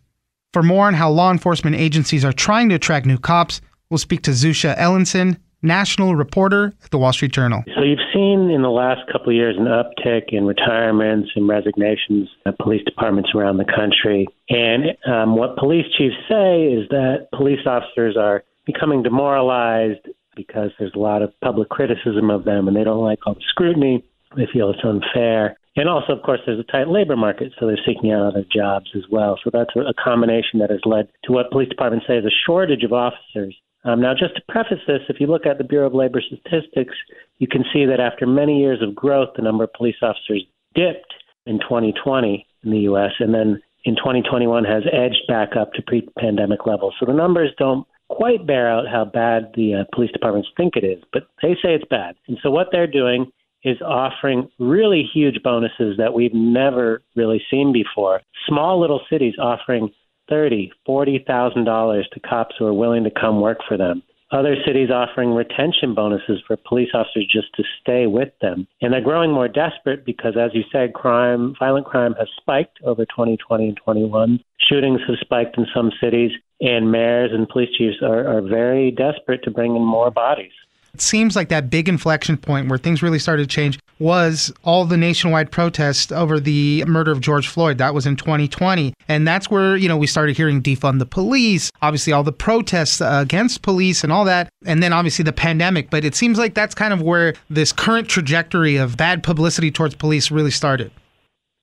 For 0.52 0.62
more 0.62 0.86
on 0.86 0.94
how 0.94 1.10
law 1.10 1.30
enforcement 1.30 1.76
agencies 1.76 2.24
are 2.24 2.32
trying 2.32 2.68
to 2.70 2.74
attract 2.74 3.06
new 3.06 3.18
cops, 3.18 3.60
We'll 3.90 3.98
speak 3.98 4.22
to 4.22 4.32
Zusha 4.32 4.74
Elinson, 4.76 5.38
national 5.62 6.14
reporter 6.16 6.74
at 6.84 6.90
the 6.90 6.98
Wall 6.98 7.12
Street 7.12 7.32
Journal. 7.32 7.62
So 7.74 7.82
you've 7.82 7.98
seen 8.12 8.50
in 8.50 8.62
the 8.62 8.70
last 8.70 9.00
couple 9.10 9.30
of 9.30 9.34
years 9.34 9.56
an 9.58 9.66
uptick 9.66 10.32
in 10.32 10.46
retirements 10.46 11.30
and 11.34 11.48
resignations 11.48 12.28
at 12.46 12.58
police 12.58 12.84
departments 12.84 13.30
around 13.34 13.58
the 13.58 13.64
country. 13.64 14.26
And 14.48 14.96
um, 15.06 15.36
what 15.36 15.56
police 15.56 15.86
chiefs 15.96 16.16
say 16.28 16.64
is 16.64 16.88
that 16.90 17.28
police 17.34 17.66
officers 17.66 18.16
are 18.16 18.44
becoming 18.66 19.02
demoralized 19.02 20.06
because 20.36 20.70
there's 20.78 20.94
a 20.94 20.98
lot 20.98 21.22
of 21.22 21.32
public 21.40 21.68
criticism 21.68 22.30
of 22.30 22.44
them 22.44 22.68
and 22.68 22.76
they 22.76 22.84
don't 22.84 23.02
like 23.02 23.18
all 23.26 23.34
the 23.34 23.40
scrutiny. 23.50 24.04
They 24.36 24.46
feel 24.52 24.70
it's 24.70 24.84
unfair. 24.84 25.56
And 25.74 25.88
also, 25.88 26.12
of 26.12 26.22
course, 26.22 26.40
there's 26.44 26.58
a 26.58 26.72
tight 26.72 26.88
labor 26.88 27.16
market, 27.16 27.52
so 27.58 27.66
they're 27.66 27.78
seeking 27.86 28.10
out 28.10 28.26
other 28.26 28.44
jobs 28.52 28.90
as 28.96 29.04
well. 29.10 29.38
So 29.42 29.50
that's 29.52 29.70
a 29.76 29.94
combination 29.94 30.58
that 30.58 30.70
has 30.70 30.80
led 30.84 31.08
to 31.24 31.32
what 31.32 31.50
police 31.50 31.68
departments 31.68 32.06
say 32.08 32.16
is 32.16 32.24
a 32.24 32.34
shortage 32.46 32.82
of 32.82 32.92
officers 32.92 33.56
um, 33.88 34.02
now, 34.02 34.12
just 34.12 34.36
to 34.36 34.42
preface 34.50 34.80
this, 34.86 35.00
if 35.08 35.18
you 35.18 35.26
look 35.26 35.46
at 35.46 35.56
the 35.56 35.64
Bureau 35.64 35.86
of 35.86 35.94
Labor 35.94 36.20
Statistics, 36.20 36.94
you 37.38 37.46
can 37.48 37.64
see 37.72 37.86
that 37.86 38.00
after 38.00 38.26
many 38.26 38.60
years 38.60 38.82
of 38.82 38.94
growth, 38.94 39.30
the 39.34 39.42
number 39.42 39.64
of 39.64 39.72
police 39.72 39.96
officers 40.02 40.44
dipped 40.74 41.14
in 41.46 41.58
2020 41.60 42.46
in 42.64 42.70
the 42.70 42.80
U.S. 42.80 43.12
and 43.18 43.32
then 43.32 43.62
in 43.84 43.96
2021 43.96 44.64
has 44.64 44.82
edged 44.92 45.22
back 45.26 45.56
up 45.58 45.72
to 45.72 45.82
pre-pandemic 45.86 46.66
levels. 46.66 46.92
So 47.00 47.06
the 47.06 47.14
numbers 47.14 47.50
don't 47.56 47.86
quite 48.10 48.46
bear 48.46 48.70
out 48.70 48.84
how 48.86 49.06
bad 49.06 49.52
the 49.54 49.76
uh, 49.76 49.84
police 49.94 50.12
departments 50.12 50.50
think 50.54 50.76
it 50.76 50.84
is, 50.84 51.02
but 51.10 51.28
they 51.40 51.54
say 51.54 51.74
it's 51.74 51.88
bad. 51.88 52.14
And 52.26 52.36
so 52.42 52.50
what 52.50 52.68
they're 52.70 52.86
doing 52.86 53.32
is 53.64 53.80
offering 53.80 54.50
really 54.58 55.02
huge 55.02 55.42
bonuses 55.42 55.96
that 55.96 56.12
we've 56.12 56.34
never 56.34 57.02
really 57.16 57.40
seen 57.50 57.72
before. 57.72 58.20
Small 58.46 58.78
little 58.78 59.00
cities 59.10 59.34
offering 59.40 59.90
thirty, 60.28 60.72
forty 60.86 61.22
thousand 61.26 61.64
dollars 61.64 62.08
to 62.12 62.20
cops 62.20 62.54
who 62.58 62.66
are 62.66 62.74
willing 62.74 63.04
to 63.04 63.10
come 63.10 63.40
work 63.40 63.58
for 63.68 63.76
them. 63.76 64.02
Other 64.30 64.56
cities 64.66 64.90
offering 64.90 65.30
retention 65.30 65.94
bonuses 65.94 66.42
for 66.46 66.56
police 66.56 66.90
officers 66.92 67.26
just 67.32 67.48
to 67.54 67.64
stay 67.80 68.06
with 68.06 68.28
them. 68.42 68.66
And 68.82 68.92
they're 68.92 69.00
growing 69.00 69.32
more 69.32 69.48
desperate 69.48 70.04
because, 70.04 70.34
as 70.38 70.50
you 70.52 70.64
said, 70.70 70.92
crime, 70.92 71.54
violent 71.58 71.86
crime 71.86 72.14
has 72.18 72.28
spiked 72.36 72.78
over 72.84 73.06
2020 73.06 73.68
and 73.68 73.76
21. 73.82 74.38
Shootings 74.68 75.00
have 75.06 75.16
spiked 75.20 75.56
in 75.56 75.66
some 75.74 75.90
cities, 75.98 76.32
and 76.60 76.92
mayors 76.92 77.30
and 77.32 77.48
police 77.48 77.70
chiefs 77.78 77.96
are, 78.02 78.26
are 78.28 78.42
very 78.42 78.90
desperate 78.90 79.42
to 79.44 79.50
bring 79.50 79.74
in 79.74 79.82
more 79.82 80.10
bodies. 80.10 80.52
It 80.98 81.02
seems 81.02 81.36
like 81.36 81.48
that 81.50 81.70
big 81.70 81.88
inflection 81.88 82.36
point 82.36 82.68
where 82.68 82.76
things 82.76 83.04
really 83.04 83.20
started 83.20 83.48
to 83.48 83.54
change 83.54 83.78
was 84.00 84.52
all 84.64 84.84
the 84.84 84.96
nationwide 84.96 85.52
protests 85.52 86.10
over 86.10 86.40
the 86.40 86.84
murder 86.88 87.12
of 87.12 87.20
George 87.20 87.46
Floyd. 87.46 87.78
That 87.78 87.94
was 87.94 88.04
in 88.04 88.16
2020. 88.16 88.92
And 89.06 89.26
that's 89.26 89.48
where, 89.48 89.76
you 89.76 89.86
know, 89.86 89.96
we 89.96 90.08
started 90.08 90.36
hearing 90.36 90.60
defund 90.60 90.98
the 90.98 91.06
police, 91.06 91.70
obviously 91.82 92.12
all 92.12 92.24
the 92.24 92.32
protests 92.32 93.00
against 93.00 93.62
police 93.62 94.02
and 94.02 94.12
all 94.12 94.24
that. 94.24 94.48
And 94.66 94.82
then 94.82 94.92
obviously 94.92 95.22
the 95.22 95.32
pandemic. 95.32 95.88
But 95.88 96.04
it 96.04 96.16
seems 96.16 96.36
like 96.36 96.54
that's 96.54 96.74
kind 96.74 96.92
of 96.92 97.00
where 97.00 97.34
this 97.48 97.70
current 97.70 98.08
trajectory 98.08 98.74
of 98.74 98.96
bad 98.96 99.22
publicity 99.22 99.70
towards 99.70 99.94
police 99.94 100.32
really 100.32 100.50
started. 100.50 100.90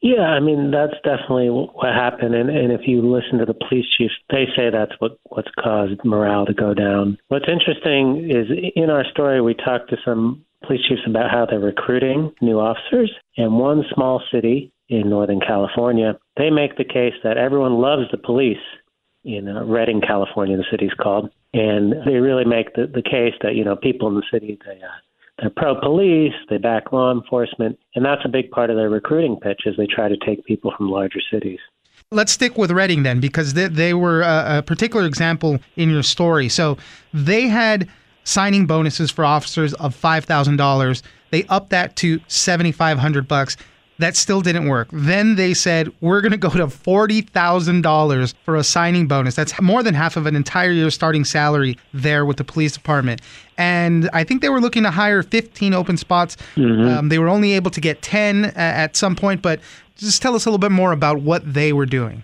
Yeah, 0.06 0.22
I 0.22 0.40
mean 0.40 0.70
that's 0.70 0.94
definitely 1.04 1.50
what 1.50 1.92
happened, 1.92 2.36
and, 2.36 2.48
and 2.48 2.72
if 2.72 2.82
you 2.86 3.02
listen 3.02 3.40
to 3.40 3.46
the 3.46 3.56
police 3.56 3.88
chiefs, 3.98 4.14
they 4.30 4.46
say 4.56 4.70
that's 4.70 4.92
what 5.00 5.18
what's 5.30 5.50
caused 5.60 6.00
morale 6.06 6.46
to 6.46 6.54
go 6.54 6.76
down. 6.76 7.18
What's 7.30 7.50
interesting 7.50 8.30
is 8.30 8.46
in 8.76 8.92
our 8.92 9.04
story 9.10 9.42
we 9.42 9.56
talked 9.56 9.90
to 9.90 9.98
some 10.06 10.46
police 10.64 10.82
chiefs 10.88 11.02
about 11.08 11.32
how 11.32 11.48
they're 11.48 11.60
recruiting 11.60 12.32
new 12.40 12.60
officers, 12.60 13.12
and 13.36 13.58
one 13.58 13.84
small 13.96 14.22
city 14.32 14.72
in 14.90 15.10
Northern 15.10 15.40
California, 15.40 16.20
they 16.38 16.52
make 16.52 16.78
the 16.78 16.86
case 16.86 17.16
that 17.24 17.38
everyone 17.38 17.82
loves 17.82 18.04
the 18.12 18.20
police, 18.20 18.62
in 19.24 19.48
uh, 19.48 19.66
Redding, 19.66 20.02
California, 20.02 20.56
the 20.56 20.66
city's 20.70 20.94
called, 21.02 21.32
and 21.52 21.94
they 22.06 22.18
really 22.18 22.46
make 22.46 22.76
the, 22.76 22.86
the 22.86 23.02
case 23.02 23.34
that 23.42 23.56
you 23.56 23.64
know 23.64 23.76
people 23.76 24.08
in 24.08 24.14
the 24.14 24.24
city 24.32 24.60
they 24.68 24.74
uh, 24.74 25.02
they're 25.40 25.50
pro 25.50 25.80
police, 25.80 26.34
they 26.50 26.58
back 26.58 26.92
law 26.92 27.12
enforcement, 27.12 27.78
and 27.96 28.06
that's 28.06 28.22
a 28.26 28.30
big 28.30 28.52
part 28.52 28.70
of 28.70 28.78
their 28.78 28.90
recruiting 28.90 29.38
pitch 29.38 29.62
as 29.68 29.76
they 29.78 29.86
try 29.86 30.08
to 30.08 30.18
take 30.26 30.44
people 30.46 30.74
from 30.78 30.90
larger 30.90 31.20
cities. 31.32 31.60
Let's 32.12 32.32
stick 32.32 32.58
with 32.58 32.72
Redding 32.72 33.04
then, 33.04 33.20
because 33.20 33.54
they, 33.54 33.68
they 33.68 33.94
were 33.94 34.22
a, 34.22 34.60
a 34.60 34.62
particular 34.62 35.06
example 35.06 35.60
in 35.76 35.90
your 35.90 36.04
story. 36.04 36.50
So 36.50 36.78
they 37.14 37.48
had 37.48 37.90
signing 38.24 38.66
bonuses 38.66 39.12
for 39.12 39.26
officers 39.26 39.74
of 39.76 39.94
five 39.94 40.26
thousand 40.26 40.58
dollars. 40.58 41.04
They 41.32 41.44
upped 41.46 41.72
that 41.72 41.96
to 41.98 42.20
seventy 42.28 42.72
five 42.72 42.98
hundred 43.00 43.28
bucks. 43.28 43.58
That 43.98 44.18
still 44.18 44.42
didn't 44.42 44.68
work. 44.68 44.90
Then 44.92 45.36
they 45.36 45.54
said, 45.54 45.92
we're 46.02 46.22
going 46.22 46.34
to 46.34 46.38
go 46.38 46.50
to 46.50 46.68
$40,000 46.68 48.34
for 48.44 48.56
a 48.56 48.64
signing 48.64 49.08
bonus. 49.08 49.36
That's 49.36 49.60
more 49.62 49.84
than 49.84 49.94
half 49.94 50.18
of 50.18 50.26
an 50.26 50.36
entire 50.36 50.72
year's 50.72 50.94
starting 50.94 51.24
salary 51.24 51.78
there 51.94 52.26
with 52.26 52.38
the 52.38 52.44
police 52.44 52.74
department. 52.74 53.22
And 53.58 54.10
I 54.12 54.26
think 54.26 54.42
they 54.42 54.50
were 54.50 54.60
looking 54.60 54.84
to 54.84 54.92
hire 54.92 55.24
15 55.24 55.74
open 55.74 55.96
spots. 55.96 56.36
Mm-hmm. 56.56 56.98
Um, 56.98 57.10
they 57.10 57.20
were 57.20 57.30
only 57.30 57.54
able 57.54 57.72
to 57.72 57.80
get 57.80 58.02
10 58.02 58.46
at 58.56 58.98
some 58.98 59.16
point, 59.16 59.42
but 59.42 59.62
just 59.96 60.22
tell 60.22 60.36
us 60.36 60.46
a 60.46 60.50
little 60.50 60.60
bit 60.60 60.72
more 60.72 60.92
about 60.92 61.22
what 61.22 61.54
they 61.54 61.72
were 61.72 61.86
doing. 61.86 62.24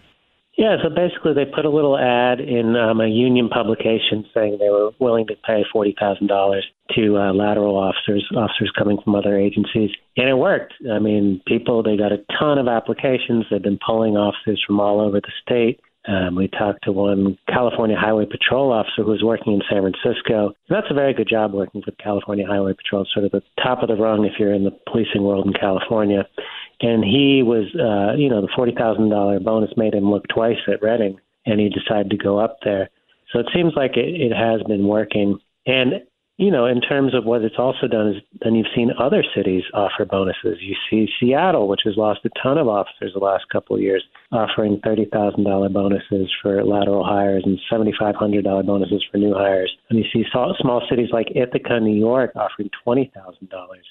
Yeah, 0.58 0.76
so 0.84 0.90
basically 0.90 1.34
they 1.34 1.46
put 1.46 1.66
a 1.66 1.70
little 1.70 1.98
ad 1.98 2.42
in 2.42 2.76
um, 2.76 3.00
a 3.00 3.08
union 3.08 3.48
publication 3.48 4.26
saying 4.34 4.58
they 4.60 4.70
were 4.70 4.92
willing 5.00 5.26
to 5.28 5.36
pay 5.48 5.64
forty 5.72 5.96
thousand 5.98 6.28
dollars 6.28 6.66
to 6.96 7.18
uh, 7.18 7.34
lateral 7.34 7.78
officers, 7.78 8.28
officers 8.36 8.72
coming 8.78 8.98
from 9.02 9.16
other 9.16 9.38
agencies, 9.38 9.92
and 10.18 10.28
it 10.28 10.38
worked. 10.38 10.74
I 10.92 11.00
mean, 11.00 11.42
people 11.48 11.84
they 11.84 11.96
got 11.96 12.12
a 12.12 12.24
ton 12.38 12.58
of 12.58 12.68
applications. 12.68 13.46
They've 13.50 13.62
been 13.62 13.80
pulling 13.86 14.18
officers 14.18 14.62
from 14.68 14.80
all 14.82 15.00
over 15.00 15.22
the 15.22 15.32
state. 15.42 15.80
Um, 16.08 16.36
we 16.36 16.48
talked 16.48 16.84
to 16.86 16.92
one 16.92 17.38
California 17.48 17.96
Highway 17.96 18.26
Patrol 18.26 18.74
officer 18.74 19.04
who 19.04 19.12
was 19.12 19.24
working 19.24 19.54
in 19.54 19.62
San 19.70 19.84
Francisco. 19.84 20.48
And 20.48 20.76
that's 20.76 20.88
a 20.90 20.96
very 20.96 21.14
good 21.14 21.30
job 21.30 21.54
working 21.54 21.84
for 21.84 21.92
California 21.92 22.46
Highway 22.46 22.74
Patrol, 22.74 23.06
sort 23.14 23.26
of 23.26 23.32
the 23.32 23.44
top 23.64 23.84
of 23.84 23.88
the 23.88 23.96
rung 23.96 24.26
if 24.26 24.34
you're 24.40 24.54
in 24.54 24.64
the 24.64 24.76
policing 24.88 25.22
world 25.22 25.46
in 25.46 25.54
California 25.54 26.28
and 26.82 27.04
he 27.04 27.44
was, 27.44 27.66
uh, 27.76 28.18
you 28.18 28.30
know, 28.30 28.42
the 28.42 28.52
forty 28.56 28.74
thousand 28.74 29.10
dollar 29.10 29.40
bonus 29.40 29.72
made 29.78 29.94
him 29.94 30.10
look 30.10 30.28
twice 30.28 30.58
at 30.68 30.82
Redding, 30.82 31.20
and 31.46 31.60
he 31.60 31.70
decided 31.70 32.10
to 32.12 32.18
go 32.18 32.40
up 32.40 32.58
there. 32.64 32.90
So 33.32 33.40
it 33.40 33.48
seems 33.54 33.74
like 33.76 33.96
it, 33.96 34.10
it 34.10 34.34
has 34.36 34.62
been 34.64 34.88
working. 34.88 35.40
And 35.66 36.04
you 36.38 36.50
know, 36.50 36.66
in 36.66 36.82
terms 36.82 37.14
of 37.14 37.24
what 37.24 37.44
it's 37.44 37.60
also 37.60 37.88
done 37.88 38.16
is 38.16 38.24
then 38.42 38.56
you've 38.56 38.74
seen 38.76 38.90
other 39.00 39.24
cities 39.36 39.62
offer 39.76 40.06
bonuses. 40.06 40.58
You 40.60 40.76
see 40.90 41.08
Seattle, 41.20 41.68
which 41.68 41.82
has 41.86 41.98
lost 41.98 42.22
a 42.26 42.30
ton 42.42 42.58
of 42.58 42.68
officers 42.68 43.12
the 43.14 43.20
last 43.20 43.44
couple 43.52 43.76
of 43.76 43.82
years, 43.84 44.04
offering 44.32 44.82
thirty 44.84 45.06
thousand 45.06 45.44
dollar 45.44 45.70
bonuses 45.70 46.32
for 46.42 46.64
lateral 46.64 47.04
hires 47.04 47.44
and 47.46 47.60
seventy 47.70 47.94
five 48.00 48.16
hundred 48.16 48.44
dollar 48.44 48.64
bonuses 48.64 49.06
for 49.12 49.20
new 49.20 49.36
hires. 49.36 49.72
And 49.90 50.00
you 50.00 50.06
see 50.12 50.26
small 50.32 50.82
cities 50.90 51.10
like 51.14 51.28
Ithaca, 51.36 51.80
New 51.80 51.98
York, 51.98 52.32
offering 52.36 52.72
twenty 52.84 53.12
thousand 53.14 53.50
dollars 53.50 53.86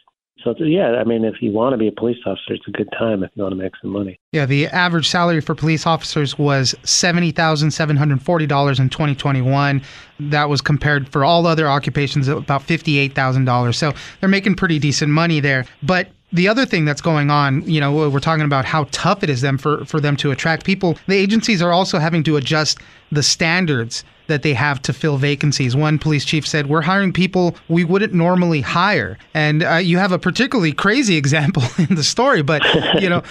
so 0.44 0.54
yeah, 0.58 0.96
I 1.00 1.04
mean, 1.04 1.24
if 1.24 1.40
you 1.40 1.52
want 1.52 1.72
to 1.72 1.76
be 1.76 1.88
a 1.88 1.92
police 1.92 2.18
officer, 2.26 2.54
it's 2.54 2.66
a 2.66 2.70
good 2.70 2.88
time 2.98 3.22
if 3.22 3.30
you 3.34 3.42
want 3.42 3.52
to 3.52 3.62
make 3.62 3.72
some 3.80 3.90
money. 3.90 4.18
Yeah, 4.32 4.46
the 4.46 4.66
average 4.68 5.08
salary 5.08 5.40
for 5.40 5.54
police 5.54 5.86
officers 5.86 6.38
was 6.38 6.74
seventy 6.82 7.30
thousand 7.30 7.70
seven 7.72 7.96
hundred 7.96 8.22
forty 8.22 8.46
dollars 8.46 8.78
in 8.78 8.88
2021. 8.88 9.82
That 10.20 10.48
was 10.48 10.60
compared 10.60 11.08
for 11.08 11.24
all 11.24 11.46
other 11.46 11.68
occupations 11.68 12.28
at 12.28 12.36
about 12.36 12.62
fifty-eight 12.62 13.14
thousand 13.14 13.44
dollars. 13.44 13.76
So 13.78 13.92
they're 14.20 14.28
making 14.28 14.54
pretty 14.54 14.78
decent 14.78 15.12
money 15.12 15.40
there. 15.40 15.66
But 15.82 16.08
the 16.32 16.48
other 16.48 16.64
thing 16.64 16.84
that's 16.84 17.00
going 17.00 17.30
on, 17.30 17.68
you 17.68 17.80
know, 17.80 18.08
we're 18.08 18.20
talking 18.20 18.44
about 18.44 18.64
how 18.64 18.84
tough 18.92 19.22
it 19.22 19.30
is 19.30 19.40
them 19.40 19.58
for, 19.58 19.84
for 19.84 20.00
them 20.00 20.16
to 20.18 20.30
attract 20.30 20.64
people. 20.64 20.96
The 21.08 21.16
agencies 21.16 21.60
are 21.60 21.72
also 21.72 21.98
having 21.98 22.22
to 22.24 22.36
adjust 22.36 22.78
the 23.10 23.22
standards 23.22 24.04
that 24.30 24.42
they 24.42 24.54
have 24.54 24.80
to 24.82 24.92
fill 24.92 25.18
vacancies. 25.18 25.76
One 25.76 25.98
police 25.98 26.24
chief 26.24 26.46
said, 26.46 26.68
We're 26.68 26.82
hiring 26.82 27.12
people 27.12 27.54
we 27.68 27.84
wouldn't 27.84 28.14
normally 28.14 28.62
hire. 28.62 29.18
And 29.34 29.62
uh, 29.62 29.74
you 29.74 29.98
have 29.98 30.12
a 30.12 30.18
particularly 30.18 30.72
crazy 30.72 31.16
example 31.24 31.62
in 31.78 31.94
the 31.94 32.02
story, 32.04 32.42
but, 32.42 32.62
you 33.00 33.08
know, 33.08 33.22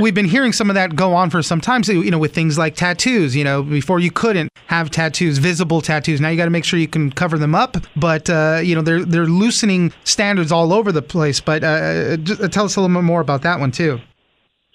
we've 0.00 0.14
been 0.14 0.26
hearing 0.26 0.52
some 0.52 0.68
of 0.68 0.74
that 0.74 0.96
go 0.96 1.14
on 1.14 1.30
for 1.30 1.42
some 1.42 1.60
time. 1.60 1.82
So, 1.84 1.92
you 1.92 2.10
know, 2.10 2.18
with 2.18 2.34
things 2.34 2.58
like 2.58 2.74
tattoos, 2.74 3.36
you 3.36 3.44
know, 3.44 3.62
before 3.62 4.00
you 4.00 4.10
couldn't 4.10 4.50
have 4.66 4.90
tattoos, 4.90 5.38
visible 5.38 5.80
tattoos. 5.80 6.20
Now 6.20 6.28
you 6.28 6.36
got 6.36 6.46
to 6.46 6.50
make 6.50 6.64
sure 6.64 6.78
you 6.78 6.88
can 6.88 7.10
cover 7.12 7.38
them 7.38 7.54
up. 7.54 7.76
But, 7.96 8.28
uh, 8.28 8.60
you 8.62 8.74
know, 8.74 8.82
they're, 8.82 9.04
they're 9.04 9.26
loosening 9.26 9.92
standards 10.04 10.50
all 10.50 10.72
over 10.72 10.92
the 10.92 11.02
place. 11.02 11.40
But 11.40 11.62
uh, 11.62 12.16
just, 12.16 12.40
uh, 12.40 12.48
tell 12.48 12.64
us 12.64 12.76
a 12.76 12.80
little 12.80 12.96
bit 12.96 13.04
more 13.04 13.20
about 13.20 13.42
that 13.42 13.60
one, 13.60 13.70
too. 13.70 14.00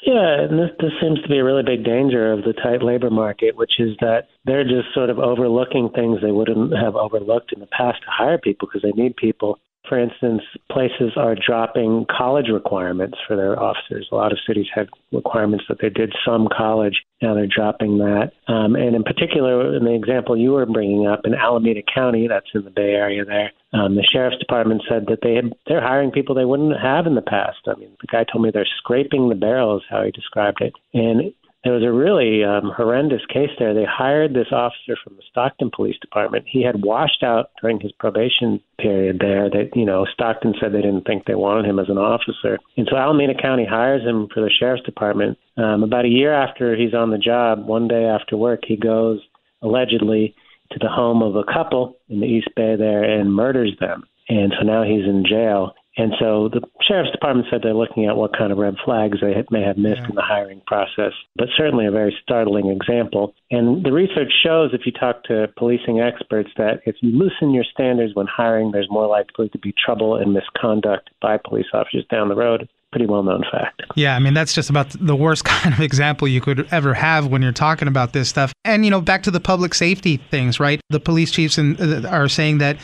Yeah, 0.05 0.41
and 0.43 0.59
this, 0.59 0.69
this 0.79 0.91
seems 1.01 1.19
to 1.23 1.27
be 1.27 1.39
a 1.39 1.43
really 1.43 1.63
big 1.63 1.83
danger 1.83 2.31
of 2.31 2.43
the 2.43 2.53
tight 2.53 2.83
labor 2.83 3.09
market, 3.09 3.55
which 3.55 3.79
is 3.79 3.97
that 4.01 4.27
they're 4.45 4.63
just 4.63 4.93
sort 4.93 5.09
of 5.09 5.17
overlooking 5.17 5.89
things 5.89 6.19
they 6.21 6.31
wouldn't 6.31 6.77
have 6.77 6.95
overlooked 6.95 7.51
in 7.53 7.59
the 7.59 7.65
past 7.65 8.01
to 8.03 8.07
hire 8.11 8.37
people 8.37 8.67
because 8.67 8.83
they 8.83 9.01
need 9.01 9.15
people. 9.15 9.57
For 9.87 9.99
instance, 9.99 10.41
places 10.71 11.13
are 11.15 11.35
dropping 11.35 12.05
college 12.15 12.47
requirements 12.51 13.17
for 13.27 13.35
their 13.35 13.61
officers. 13.61 14.07
A 14.11 14.15
lot 14.15 14.31
of 14.31 14.39
cities 14.47 14.67
had 14.73 14.87
requirements 15.11 15.65
that 15.69 15.77
they 15.81 15.89
did 15.89 16.13
some 16.25 16.47
college. 16.55 17.03
Now 17.21 17.33
they're 17.33 17.47
dropping 17.47 17.99
that. 17.99 18.31
Um, 18.47 18.75
and 18.75 18.95
in 18.95 19.03
particular, 19.03 19.75
in 19.75 19.85
the 19.85 19.93
example 19.93 20.37
you 20.37 20.51
were 20.51 20.65
bringing 20.65 21.07
up 21.07 21.21
in 21.23 21.33
Alameda 21.33 21.81
County, 21.93 22.27
that's 22.27 22.49
in 22.53 22.63
the 22.63 22.71
Bay 22.71 22.93
Area 22.93 23.23
there, 23.25 23.51
um, 23.73 23.95
the 23.95 24.07
sheriff's 24.11 24.37
department 24.37 24.83
said 24.89 25.05
that 25.07 25.19
they 25.21 25.35
had, 25.35 25.53
they're 25.67 25.81
hiring 25.81 26.11
people 26.11 26.35
they 26.35 26.45
wouldn't 26.45 26.79
have 26.79 27.07
in 27.07 27.15
the 27.15 27.21
past. 27.21 27.57
I 27.67 27.75
mean, 27.75 27.89
the 28.01 28.07
guy 28.07 28.23
told 28.23 28.43
me 28.43 28.51
they're 28.51 28.67
scraping 28.77 29.29
the 29.29 29.35
barrel, 29.35 29.77
is 29.77 29.83
how 29.89 30.03
he 30.03 30.11
described 30.11 30.61
it. 30.61 30.73
And 30.93 31.33
there 31.65 31.73
was 31.73 31.83
a 31.83 31.91
really 31.91 32.43
um, 32.43 32.71
horrendous 32.77 33.25
case 33.25 33.49
there. 33.57 33.73
They 33.73 33.85
hired 33.89 34.35
this 34.35 34.51
officer 34.51 34.95
from 35.03 35.15
the 35.15 35.23
Stockton 35.31 35.71
Police 35.75 35.97
Department. 35.99 36.45
He 36.47 36.63
had 36.63 36.85
washed 36.85 37.23
out 37.23 37.49
during 37.59 37.79
his 37.79 37.91
probation 37.91 38.61
period 38.79 39.17
there. 39.19 39.49
That 39.49 39.71
you 39.75 39.83
know, 39.83 40.05
Stockton 40.13 40.53
said 40.61 40.73
they 40.73 40.83
didn't 40.83 41.05
think 41.05 41.25
they 41.25 41.33
wanted 41.33 41.65
him 41.65 41.79
as 41.79 41.89
an 41.89 41.97
officer, 41.97 42.59
and 42.77 42.87
so 42.89 42.95
Alameda 42.95 43.33
County 43.33 43.65
hires 43.65 44.03
him 44.03 44.27
for 44.31 44.41
the 44.41 44.51
sheriff's 44.51 44.85
department. 44.85 45.39
Um, 45.57 45.81
about 45.81 46.05
a 46.05 46.09
year 46.09 46.33
after 46.33 46.75
he's 46.75 46.93
on 46.93 47.09
the 47.09 47.17
job, 47.17 47.65
one 47.65 47.87
day 47.87 48.05
after 48.05 48.37
work, 48.37 48.61
he 48.67 48.77
goes 48.77 49.19
allegedly 49.63 50.35
to 50.71 50.79
the 50.79 50.89
home 50.89 51.23
of 51.23 51.35
a 51.35 51.43
couple 51.43 51.97
in 52.09 52.19
the 52.19 52.27
East 52.27 52.49
Bay 52.55 52.75
there 52.77 53.03
and 53.03 53.33
murders 53.33 53.75
them. 53.79 54.03
And 54.29 54.53
so 54.57 54.65
now 54.65 54.83
he's 54.83 55.05
in 55.05 55.23
jail. 55.27 55.73
And 55.97 56.13
so 56.19 56.49
the 56.49 56.61
sheriff's 56.81 57.11
department 57.11 57.47
said 57.49 57.61
they're 57.63 57.73
looking 57.73 58.05
at 58.05 58.17
what 58.17 58.37
kind 58.37 58.51
of 58.51 58.57
red 58.57 58.75
flags 58.83 59.19
they 59.21 59.33
may 59.49 59.63
have 59.63 59.77
missed 59.77 60.01
yeah. 60.01 60.09
in 60.09 60.15
the 60.15 60.21
hiring 60.21 60.61
process, 60.67 61.13
but 61.35 61.47
certainly 61.55 61.85
a 61.85 61.91
very 61.91 62.15
startling 62.21 62.69
example. 62.69 63.33
And 63.51 63.85
the 63.85 63.91
research 63.91 64.31
shows, 64.43 64.71
if 64.73 64.85
you 64.85 64.91
talk 64.91 65.23
to 65.25 65.47
policing 65.57 66.01
experts, 66.01 66.49
that 66.57 66.81
if 66.85 66.95
you 67.01 67.11
loosen 67.11 67.53
your 67.53 67.63
standards 67.63 68.13
when 68.13 68.27
hiring, 68.27 68.71
there's 68.71 68.89
more 68.89 69.07
likely 69.07 69.49
to 69.49 69.57
be 69.57 69.73
trouble 69.83 70.15
and 70.15 70.33
misconduct 70.33 71.09
by 71.21 71.37
police 71.37 71.67
officers 71.73 72.05
down 72.09 72.29
the 72.29 72.35
road 72.35 72.67
pretty 72.95 73.11
well 73.11 73.23
known 73.23 73.43
fact. 73.51 73.81
Yeah, 73.95 74.15
I 74.15 74.19
mean, 74.19 74.33
that's 74.33 74.53
just 74.53 74.69
about 74.69 74.95
the 74.97 75.17
worst 75.17 75.43
kind 75.45 75.73
of 75.73 75.81
example 75.81 76.29
you 76.29 76.39
could 76.39 76.65
ever 76.71 76.93
have 76.93 77.27
when 77.27 77.41
you're 77.41 77.51
talking 77.51 77.89
about 77.89 78.13
this 78.13 78.29
stuff. 78.29 78.53
And, 78.63 78.85
you 78.85 78.91
know, 78.91 79.01
back 79.01 79.23
to 79.23 79.31
the 79.31 79.41
public 79.41 79.73
safety 79.73 80.15
things, 80.31 80.61
right? 80.61 80.79
The 80.89 81.01
police 81.01 81.29
chiefs 81.29 81.57
in, 81.57 81.75
uh, 81.75 82.07
are 82.09 82.29
saying 82.29 82.59
that 82.59 82.77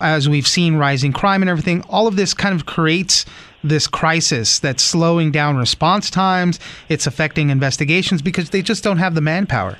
as 0.00 0.28
we've 0.28 0.46
seen 0.46 0.76
rising 0.76 1.12
crime 1.12 1.42
and 1.42 1.50
everything, 1.50 1.82
all 1.88 2.06
of 2.06 2.16
this 2.16 2.34
kind 2.34 2.54
of 2.54 2.66
creates 2.66 3.24
this 3.62 3.86
crisis 3.86 4.58
that's 4.58 4.82
slowing 4.82 5.30
down 5.30 5.56
response 5.56 6.10
times. 6.10 6.58
It's 6.88 7.06
affecting 7.06 7.50
investigations 7.50 8.22
because 8.22 8.50
they 8.50 8.62
just 8.62 8.82
don't 8.82 8.98
have 8.98 9.14
the 9.14 9.20
manpower. 9.20 9.78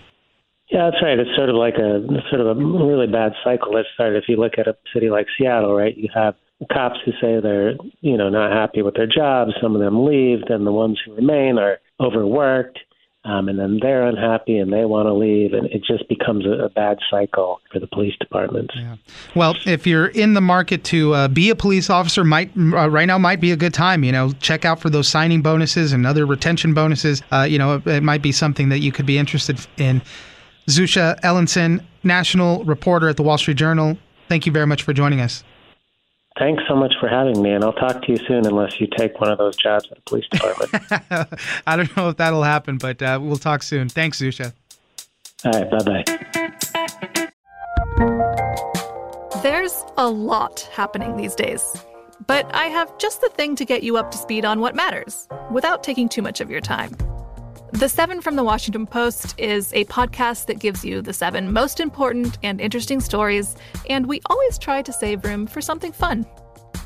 Yeah, 0.70 0.90
that's 0.90 1.02
right. 1.02 1.18
It's 1.18 1.34
sort 1.36 1.48
of 1.48 1.56
like 1.56 1.74
a 1.74 2.06
sort 2.30 2.40
of 2.40 2.46
a 2.46 2.54
really 2.54 3.08
bad 3.08 3.32
cycle 3.42 3.72
that 3.72 3.86
started. 3.94 4.22
If 4.22 4.28
you 4.28 4.36
look 4.36 4.52
at 4.58 4.68
a 4.68 4.76
city 4.94 5.10
like 5.10 5.26
Seattle, 5.36 5.74
right, 5.74 5.96
you 5.96 6.08
have 6.14 6.36
cops 6.70 6.98
who 7.04 7.12
say 7.20 7.40
they're 7.40 7.74
you 8.02 8.16
know 8.16 8.28
not 8.28 8.52
happy 8.52 8.82
with 8.82 8.94
their 8.94 9.06
jobs. 9.06 9.52
Some 9.60 9.74
of 9.74 9.80
them 9.80 10.04
leave. 10.04 10.40
Then 10.48 10.64
the 10.64 10.72
ones 10.72 11.00
who 11.04 11.14
remain 11.14 11.58
are 11.58 11.78
overworked 11.98 12.78
um, 13.24 13.50
and 13.50 13.58
then 13.58 13.78
they're 13.82 14.06
unhappy 14.06 14.56
and 14.58 14.72
they 14.72 14.86
want 14.86 15.06
to 15.06 15.12
leave, 15.12 15.52
and 15.52 15.66
it 15.66 15.82
just 15.84 16.08
becomes 16.08 16.46
a, 16.46 16.64
a 16.64 16.68
bad 16.70 16.98
cycle 17.10 17.60
for 17.70 17.78
the 17.78 17.86
police 17.86 18.14
departments. 18.18 18.72
Yeah. 18.74 18.96
Well, 19.34 19.56
if 19.66 19.86
you're 19.86 20.06
in 20.06 20.32
the 20.32 20.40
market 20.40 20.84
to 20.84 21.12
uh, 21.12 21.28
be 21.28 21.50
a 21.50 21.54
police 21.54 21.90
officer, 21.90 22.24
might 22.24 22.50
uh, 22.56 22.88
right 22.88 23.04
now 23.04 23.18
might 23.18 23.40
be 23.40 23.52
a 23.52 23.56
good 23.56 23.74
time. 23.74 24.04
You 24.04 24.12
know, 24.12 24.32
check 24.40 24.64
out 24.64 24.80
for 24.80 24.88
those 24.88 25.06
signing 25.06 25.42
bonuses 25.42 25.92
and 25.92 26.06
other 26.06 26.24
retention 26.24 26.72
bonuses. 26.72 27.22
Uh, 27.30 27.46
you 27.48 27.58
know, 27.58 27.74
it, 27.74 27.86
it, 27.86 28.02
might 28.02 28.22
be 28.22 28.32
something 28.32 28.70
that 28.70 28.78
you 28.78 28.90
could 28.90 29.06
be 29.06 29.18
interested 29.18 29.66
in. 29.76 30.00
Zusha 30.66 31.18
Elinson, 31.22 31.84
national 32.02 32.64
reporter 32.64 33.08
at 33.08 33.16
the 33.16 33.22
Wall 33.22 33.36
Street 33.36 33.56
Journal. 33.58 33.98
Thank 34.28 34.46
you 34.46 34.52
very 34.52 34.66
much 34.66 34.82
for 34.82 34.94
joining 34.94 35.20
us. 35.20 35.44
Thanks 36.38 36.62
so 36.68 36.76
much 36.76 36.94
for 37.00 37.08
having 37.08 37.42
me, 37.42 37.50
and 37.50 37.64
I'll 37.64 37.72
talk 37.72 38.02
to 38.02 38.12
you 38.12 38.16
soon 38.16 38.46
unless 38.46 38.80
you 38.80 38.86
take 38.96 39.20
one 39.20 39.30
of 39.30 39.38
those 39.38 39.56
jobs 39.56 39.88
at 39.90 39.98
a 39.98 40.00
police 40.02 40.26
department. 40.30 40.70
I 41.66 41.76
don't 41.76 41.94
know 41.96 42.10
if 42.10 42.16
that'll 42.16 42.44
happen, 42.44 42.78
but 42.78 43.02
uh, 43.02 43.18
we'll 43.20 43.36
talk 43.36 43.62
soon. 43.62 43.88
Thanks, 43.88 44.20
Zusha. 44.20 44.52
All 45.44 45.52
right, 45.52 45.70
bye 45.70 45.78
bye. 45.84 46.04
There's 49.42 49.84
a 49.96 50.08
lot 50.08 50.60
happening 50.72 51.16
these 51.16 51.34
days, 51.34 51.84
but 52.26 52.48
I 52.54 52.66
have 52.66 52.96
just 52.98 53.20
the 53.20 53.30
thing 53.30 53.56
to 53.56 53.64
get 53.64 53.82
you 53.82 53.96
up 53.96 54.10
to 54.12 54.18
speed 54.18 54.44
on 54.44 54.60
what 54.60 54.74
matters 54.74 55.26
without 55.50 55.82
taking 55.82 56.08
too 56.08 56.22
much 56.22 56.40
of 56.40 56.50
your 56.50 56.60
time. 56.60 56.96
The 57.72 57.88
Seven 57.88 58.20
from 58.20 58.34
the 58.34 58.42
Washington 58.42 58.84
Post 58.84 59.38
is 59.38 59.72
a 59.74 59.84
podcast 59.84 60.46
that 60.46 60.58
gives 60.58 60.84
you 60.84 61.00
the 61.00 61.12
seven 61.12 61.52
most 61.52 61.78
important 61.78 62.36
and 62.42 62.60
interesting 62.60 63.00
stories, 63.00 63.54
and 63.88 64.06
we 64.06 64.20
always 64.26 64.58
try 64.58 64.82
to 64.82 64.92
save 64.92 65.24
room 65.24 65.46
for 65.46 65.60
something 65.60 65.92
fun. 65.92 66.26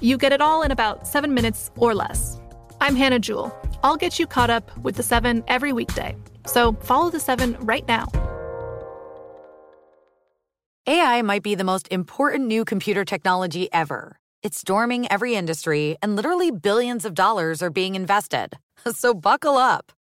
You 0.00 0.18
get 0.18 0.32
it 0.32 0.42
all 0.42 0.62
in 0.62 0.70
about 0.70 1.06
seven 1.06 1.32
minutes 1.32 1.70
or 1.76 1.94
less. 1.94 2.38
I'm 2.82 2.96
Hannah 2.96 3.18
Jewell. 3.18 3.56
I'll 3.82 3.96
get 3.96 4.18
you 4.18 4.26
caught 4.26 4.50
up 4.50 4.76
with 4.78 4.96
the 4.96 5.02
seven 5.02 5.42
every 5.48 5.72
weekday. 5.72 6.16
So 6.46 6.74
follow 6.82 7.08
the 7.08 7.20
seven 7.20 7.56
right 7.60 7.86
now. 7.88 8.06
AI 10.86 11.22
might 11.22 11.42
be 11.42 11.54
the 11.54 11.64
most 11.64 11.88
important 11.90 12.46
new 12.46 12.66
computer 12.66 13.06
technology 13.06 13.72
ever. 13.72 14.18
It's 14.42 14.60
storming 14.60 15.10
every 15.10 15.34
industry, 15.34 15.96
and 16.02 16.14
literally 16.14 16.50
billions 16.50 17.06
of 17.06 17.14
dollars 17.14 17.62
are 17.62 17.70
being 17.70 17.94
invested. 17.94 18.58
So 18.92 19.14
buckle 19.14 19.56
up. 19.56 19.92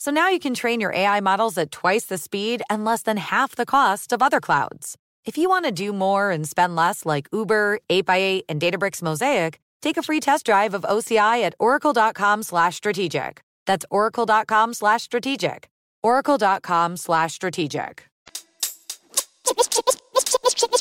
So 0.00 0.10
now 0.10 0.30
you 0.30 0.38
can 0.38 0.54
train 0.54 0.80
your 0.80 0.94
AI 0.94 1.20
models 1.20 1.58
at 1.58 1.70
twice 1.70 2.06
the 2.06 2.16
speed 2.16 2.62
and 2.70 2.86
less 2.86 3.02
than 3.02 3.18
half 3.18 3.54
the 3.54 3.66
cost 3.66 4.14
of 4.14 4.22
other 4.22 4.40
clouds. 4.40 4.96
If 5.26 5.36
you 5.36 5.46
want 5.50 5.66
to 5.66 5.70
do 5.70 5.92
more 5.92 6.30
and 6.30 6.48
spend 6.48 6.74
less 6.74 7.04
like 7.04 7.28
Uber, 7.34 7.80
8x8, 7.90 8.44
and 8.48 8.58
Databricks 8.58 9.02
Mosaic, 9.02 9.60
take 9.82 9.98
a 9.98 10.02
free 10.02 10.18
test 10.18 10.46
drive 10.46 10.72
of 10.72 10.84
OCI 10.84 11.42
at 11.42 11.54
oracle.com 11.58 12.42
slash 12.42 12.76
strategic. 12.76 13.42
That's 13.66 13.84
oracle.com 13.90 14.72
slash 14.72 15.02
strategic. 15.02 15.68
oracle.com 16.02 16.96
slash 16.96 17.34
strategic. 17.34 18.06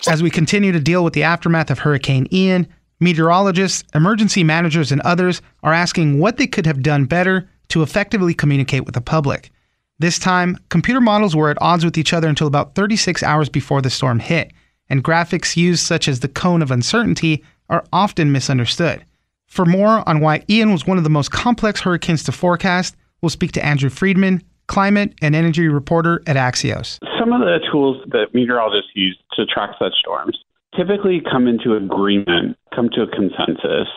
As 0.08 0.24
we 0.24 0.30
continue 0.30 0.72
to 0.72 0.80
deal 0.80 1.04
with 1.04 1.12
the 1.12 1.24
aftermath 1.24 1.70
of 1.70 1.80
Hurricane 1.80 2.26
Ian, 2.32 2.70
meteorologists, 3.02 3.84
emergency 3.94 4.46
managers, 4.46 4.94
and 4.94 5.02
others 5.02 5.42
are 5.62 5.74
asking 5.74 6.20
what 6.20 6.38
they 6.38 6.48
could 6.48 6.66
have 6.66 6.82
done 6.82 7.04
better 7.04 7.50
to 7.70 7.82
effectively 7.82 8.34
communicate 8.34 8.86
with 8.86 8.96
the 8.96 9.02
public. 9.02 9.52
This 10.00 10.20
time, 10.20 10.58
computer 10.70 11.02
models 11.02 11.36
were 11.36 11.50
at 11.50 11.62
odds 11.62 11.84
with 11.84 11.98
each 11.98 12.14
other 12.14 12.28
until 12.28 12.48
about 12.48 12.76
36 12.76 13.22
hours 13.24 13.50
before 13.50 13.82
the 13.82 13.90
storm 13.90 14.20
hit, 14.20 14.52
and 14.90 15.04
graphics 15.04 15.58
used 15.58 15.86
such 15.86 16.08
as 16.08 16.20
the 16.20 16.28
cone 16.28 16.62
of 16.62 16.72
uncertainty 16.72 17.44
are 17.70 17.84
often 17.92 18.32
misunderstood. 18.32 19.04
For 19.48 19.66
more 19.66 20.08
on 20.08 20.20
why 20.20 20.44
Ian 20.50 20.72
was 20.72 20.88
one 20.88 20.98
of 20.98 21.04
the 21.04 21.10
most 21.10 21.32
complex 21.32 21.82
hurricanes 21.82 22.24
to 22.24 22.32
forecast, 22.32 22.96
we'll 23.22 23.30
speak 23.30 23.52
to 23.54 23.66
Andrew 23.66 23.90
Freedman, 23.90 24.42
climate 24.68 25.14
and 25.22 25.36
energy 25.36 25.68
reporter 25.68 26.22
at 26.28 26.36
Axios. 26.36 27.00
Some 27.20 27.34
of 27.34 27.42
the 27.42 27.60
tools 27.72 27.98
that 28.12 28.34
meteorologists 28.34 28.92
use 28.94 29.18
to 29.34 29.46
track 29.46 29.72
such 29.80 29.94
storms 30.00 30.38
typically 30.78 31.22
come 31.30 31.48
into 31.48 31.76
agreement, 31.76 32.56
come 32.74 32.90
to 32.94 33.02
a 33.02 33.08
consensus 33.08 33.88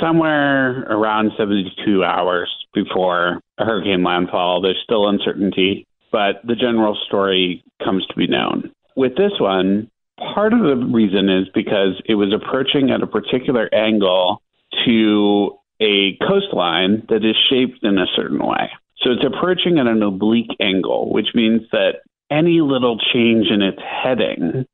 somewhere 0.00 0.82
around 0.84 1.32
72 1.38 2.04
hours 2.04 2.52
before 2.74 3.40
a 3.58 3.64
hurricane 3.64 4.02
landfall. 4.02 4.60
There's 4.60 4.80
still 4.82 5.08
uncertainty, 5.08 5.86
but 6.12 6.40
the 6.44 6.54
general 6.54 6.96
story 7.06 7.64
comes 7.84 8.06
to 8.06 8.14
be 8.16 8.26
known. 8.26 8.70
With 8.96 9.16
this 9.16 9.32
one, 9.38 9.90
part 10.18 10.52
of 10.52 10.60
the 10.60 10.76
reason 10.76 11.28
is 11.28 11.48
because 11.54 12.00
it 12.06 12.14
was 12.14 12.32
approaching 12.32 12.90
at 12.90 13.02
a 13.02 13.06
particular 13.06 13.72
angle 13.74 14.42
to 14.84 15.58
a 15.80 16.16
coastline 16.26 17.04
that 17.08 17.24
is 17.24 17.36
shaped 17.50 17.82
in 17.82 17.98
a 17.98 18.06
certain 18.14 18.38
way. 18.38 18.70
So 19.02 19.10
it's 19.10 19.24
approaching 19.24 19.78
at 19.78 19.86
an 19.86 20.02
oblique 20.02 20.56
angle, 20.60 21.12
which 21.12 21.28
means 21.34 21.62
that 21.72 22.00
any 22.30 22.60
little 22.60 22.98
change 23.12 23.48
in 23.50 23.62
its 23.62 23.78
heading 23.80 24.66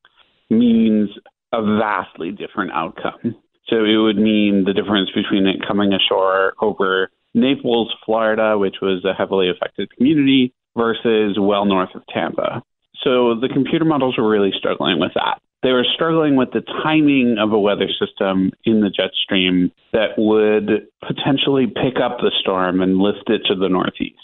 means 0.49 1.11
a 1.53 1.63
vastly 1.79 2.31
different 2.31 2.73
outcome. 2.73 3.37
So 3.69 3.85
it 3.85 3.97
would 3.97 4.19
mean 4.19 4.65
the 4.65 4.73
difference 4.73 5.11
between 5.15 5.47
it 5.47 5.67
coming 5.67 5.93
ashore 5.93 6.55
over 6.61 7.11
Naples, 7.35 7.93
Florida, 8.05 8.59
which 8.59 8.77
was 8.83 9.05
a 9.05 9.15
heavily 9.15 9.49
affected 9.49 9.91
community, 9.97 10.53
versus 10.77 11.37
well 11.39 11.65
north 11.65 11.95
of 11.95 12.03
Tampa. 12.13 12.63
So 13.03 13.35
the 13.35 13.49
computer 13.53 13.85
models 13.85 14.17
were 14.17 14.29
really 14.29 14.53
struggling 14.57 15.01
with 15.01 15.13
that. 15.15 15.41
They 15.63 15.71
were 15.71 15.87
struggling 15.95 16.37
with 16.37 16.51
the 16.53 16.63
timing 16.83 17.37
of 17.39 17.53
a 17.53 17.59
weather 17.59 17.89
system 17.89 18.51
in 18.65 18.81
the 18.81 18.91
jet 18.91 19.11
stream 19.23 19.71
that 19.93 20.19
would 20.19 20.89
potentially 21.07 21.67
pick 21.67 22.01
up 22.03 22.19
the 22.19 22.33
storm 22.41 22.81
and 22.81 22.99
lift 22.99 23.29
it 23.31 23.43
to 23.47 23.55
the 23.55 23.69
northeast. 23.69 24.17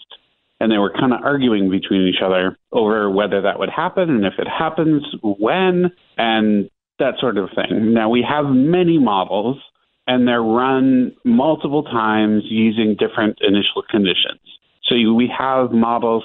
And 0.61 0.73
they 0.73 0.79
were 0.79 0.93
kind 0.93 1.13
of 1.13 1.21
arguing 1.23 1.71
between 1.71 2.09
each 2.09 2.23
other 2.25 2.59
over 2.73 3.09
whether 3.09 3.43
that 3.43 3.61
would 3.61 3.71
happen 3.71 4.11
and 4.11 4.27
if 4.27 4.35
it 4.39 4.49
happens, 4.49 5.05
when. 5.23 5.93
And 6.17 6.69
that 6.99 7.15
sort 7.21 7.39
of 7.39 7.51
thing. 7.55 7.93
Now, 7.95 8.09
we 8.09 8.25
have 8.29 8.47
many 8.47 8.99
models, 8.99 9.59
and 10.07 10.27
they're 10.27 10.43
run 10.43 11.15
multiple 11.25 11.83
times 11.83 12.45
using 12.47 12.97
different 12.99 13.39
initial 13.41 13.83
conditions. 13.89 14.41
So 14.85 14.97
we 15.13 15.31
have 15.37 15.73
models 15.73 16.25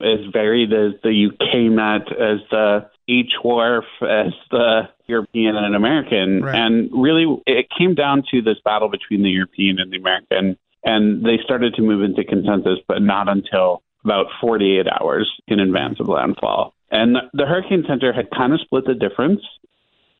as 0.00 0.20
varied 0.32 0.72
as 0.72 0.92
the 1.02 1.30
UK 1.30 1.72
Met, 1.72 2.12
as 2.12 2.40
the 2.50 2.88
HWRF, 3.08 3.84
as 4.02 4.32
the 4.50 4.88
European 5.06 5.56
and 5.56 5.74
American. 5.74 6.42
Right. 6.42 6.54
And 6.54 6.90
really, 6.92 7.42
it 7.46 7.66
came 7.76 7.94
down 7.94 8.24
to 8.30 8.42
this 8.42 8.58
battle 8.64 8.88
between 8.88 9.22
the 9.22 9.30
European 9.30 9.78
and 9.78 9.92
the 9.92 9.96
American. 9.96 10.56
And 10.84 11.24
they 11.24 11.38
started 11.42 11.74
to 11.74 11.82
move 11.82 12.02
into 12.02 12.24
consensus, 12.24 12.78
but 12.86 13.02
not 13.02 13.28
until 13.28 13.82
about 14.04 14.26
48 14.40 14.86
hours 15.00 15.30
in 15.48 15.58
advance 15.58 15.98
of 15.98 16.08
landfall. 16.08 16.74
And 16.90 17.16
the 17.32 17.46
Hurricane 17.46 17.84
Center 17.88 18.12
had 18.12 18.30
kind 18.30 18.52
of 18.52 18.60
split 18.60 18.84
the 18.86 18.94
difference 18.94 19.40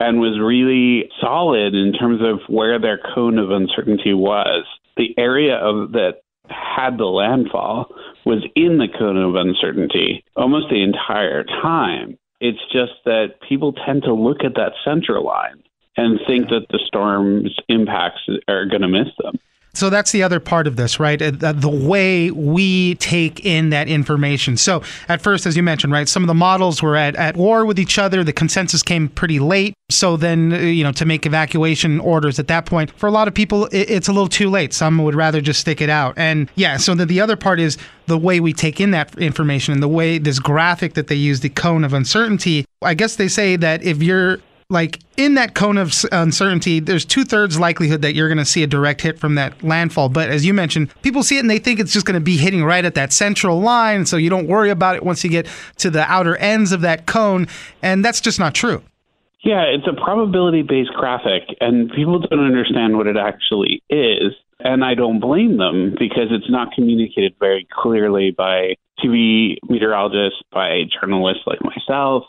and 0.00 0.20
was 0.20 0.38
really 0.38 1.10
solid 1.20 1.74
in 1.74 1.92
terms 1.92 2.20
of 2.22 2.40
where 2.48 2.78
their 2.78 2.98
cone 3.14 3.38
of 3.38 3.50
uncertainty 3.50 4.12
was. 4.12 4.64
The 4.96 5.14
area 5.18 5.56
of 5.56 5.92
that 5.92 6.22
had 6.48 6.98
the 6.98 7.06
landfall 7.06 7.94
was 8.24 8.44
in 8.54 8.78
the 8.78 8.88
cone 8.88 9.16
of 9.16 9.34
uncertainty 9.34 10.24
almost 10.36 10.68
the 10.70 10.82
entire 10.82 11.44
time. 11.44 12.18
It's 12.40 12.60
just 12.72 12.92
that 13.04 13.40
people 13.48 13.72
tend 13.72 14.02
to 14.02 14.12
look 14.12 14.44
at 14.44 14.54
that 14.54 14.72
central 14.84 15.24
line 15.24 15.62
and 15.96 16.20
think 16.26 16.50
that 16.50 16.66
the 16.70 16.80
storm's 16.86 17.56
impacts 17.68 18.20
are 18.48 18.66
going 18.66 18.82
to 18.82 18.88
miss 18.88 19.08
them. 19.18 19.38
So 19.76 19.90
that's 19.90 20.10
the 20.10 20.22
other 20.22 20.40
part 20.40 20.66
of 20.66 20.76
this, 20.76 20.98
right? 20.98 21.20
Uh, 21.20 21.52
the 21.52 21.68
way 21.68 22.30
we 22.30 22.94
take 22.96 23.44
in 23.44 23.70
that 23.70 23.88
information. 23.88 24.56
So 24.56 24.82
at 25.08 25.20
first, 25.20 25.44
as 25.44 25.56
you 25.56 25.62
mentioned, 25.62 25.92
right, 25.92 26.08
some 26.08 26.22
of 26.22 26.28
the 26.28 26.34
models 26.34 26.82
were 26.82 26.96
at, 26.96 27.14
at 27.16 27.36
war 27.36 27.66
with 27.66 27.78
each 27.78 27.98
other. 27.98 28.24
The 28.24 28.32
consensus 28.32 28.82
came 28.82 29.08
pretty 29.08 29.38
late. 29.38 29.74
So 29.90 30.16
then, 30.16 30.52
uh, 30.52 30.58
you 30.58 30.82
know, 30.82 30.92
to 30.92 31.04
make 31.04 31.26
evacuation 31.26 32.00
orders 32.00 32.38
at 32.38 32.48
that 32.48 32.66
point, 32.66 32.90
for 32.92 33.06
a 33.06 33.10
lot 33.10 33.28
of 33.28 33.34
people, 33.34 33.68
it's 33.70 34.08
a 34.08 34.12
little 34.12 34.28
too 34.28 34.48
late. 34.48 34.72
Some 34.72 34.98
would 35.04 35.14
rather 35.14 35.40
just 35.40 35.60
stick 35.60 35.80
it 35.80 35.90
out. 35.90 36.14
And 36.16 36.50
yeah, 36.54 36.78
so 36.78 36.94
the, 36.94 37.06
the 37.06 37.20
other 37.20 37.36
part 37.36 37.60
is 37.60 37.76
the 38.06 38.18
way 38.18 38.40
we 38.40 38.52
take 38.52 38.80
in 38.80 38.92
that 38.92 39.16
information 39.18 39.74
and 39.74 39.82
the 39.82 39.88
way 39.88 40.18
this 40.18 40.38
graphic 40.38 40.94
that 40.94 41.08
they 41.08 41.14
use, 41.14 41.40
the 41.40 41.50
cone 41.50 41.84
of 41.84 41.92
uncertainty. 41.92 42.64
I 42.82 42.94
guess 42.94 43.16
they 43.16 43.28
say 43.28 43.56
that 43.56 43.82
if 43.82 44.02
you're 44.02 44.40
like 44.68 45.00
in 45.16 45.34
that 45.34 45.54
cone 45.54 45.78
of 45.78 45.94
uncertainty, 46.10 46.80
there's 46.80 47.04
two 47.04 47.24
thirds 47.24 47.58
likelihood 47.58 48.02
that 48.02 48.14
you're 48.14 48.28
going 48.28 48.38
to 48.38 48.44
see 48.44 48.62
a 48.62 48.66
direct 48.66 49.00
hit 49.00 49.18
from 49.18 49.36
that 49.36 49.62
landfall. 49.62 50.08
But 50.08 50.28
as 50.30 50.44
you 50.44 50.52
mentioned, 50.52 50.90
people 51.02 51.22
see 51.22 51.36
it 51.36 51.40
and 51.40 51.50
they 51.50 51.58
think 51.58 51.78
it's 51.78 51.92
just 51.92 52.04
going 52.04 52.14
to 52.14 52.24
be 52.24 52.36
hitting 52.36 52.64
right 52.64 52.84
at 52.84 52.94
that 52.94 53.12
central 53.12 53.60
line. 53.60 54.06
So 54.06 54.16
you 54.16 54.28
don't 54.28 54.48
worry 54.48 54.70
about 54.70 54.96
it 54.96 55.04
once 55.04 55.22
you 55.22 55.30
get 55.30 55.46
to 55.78 55.90
the 55.90 56.02
outer 56.10 56.36
ends 56.36 56.72
of 56.72 56.80
that 56.80 57.06
cone. 57.06 57.46
And 57.80 58.04
that's 58.04 58.20
just 58.20 58.40
not 58.40 58.54
true. 58.54 58.82
Yeah, 59.42 59.62
it's 59.62 59.86
a 59.86 59.92
probability 59.92 60.62
based 60.62 60.90
graphic, 60.90 61.44
and 61.60 61.88
people 61.92 62.18
don't 62.18 62.44
understand 62.44 62.96
what 62.96 63.06
it 63.06 63.16
actually 63.16 63.80
is. 63.88 64.34
And 64.58 64.84
I 64.84 64.94
don't 64.94 65.20
blame 65.20 65.58
them 65.58 65.90
because 65.96 66.28
it's 66.32 66.50
not 66.50 66.72
communicated 66.72 67.34
very 67.38 67.68
clearly 67.70 68.32
by 68.36 68.74
TV 68.98 69.58
meteorologists, 69.68 70.40
by 70.50 70.82
journalists 71.00 71.44
like 71.46 71.60
myself 71.62 72.24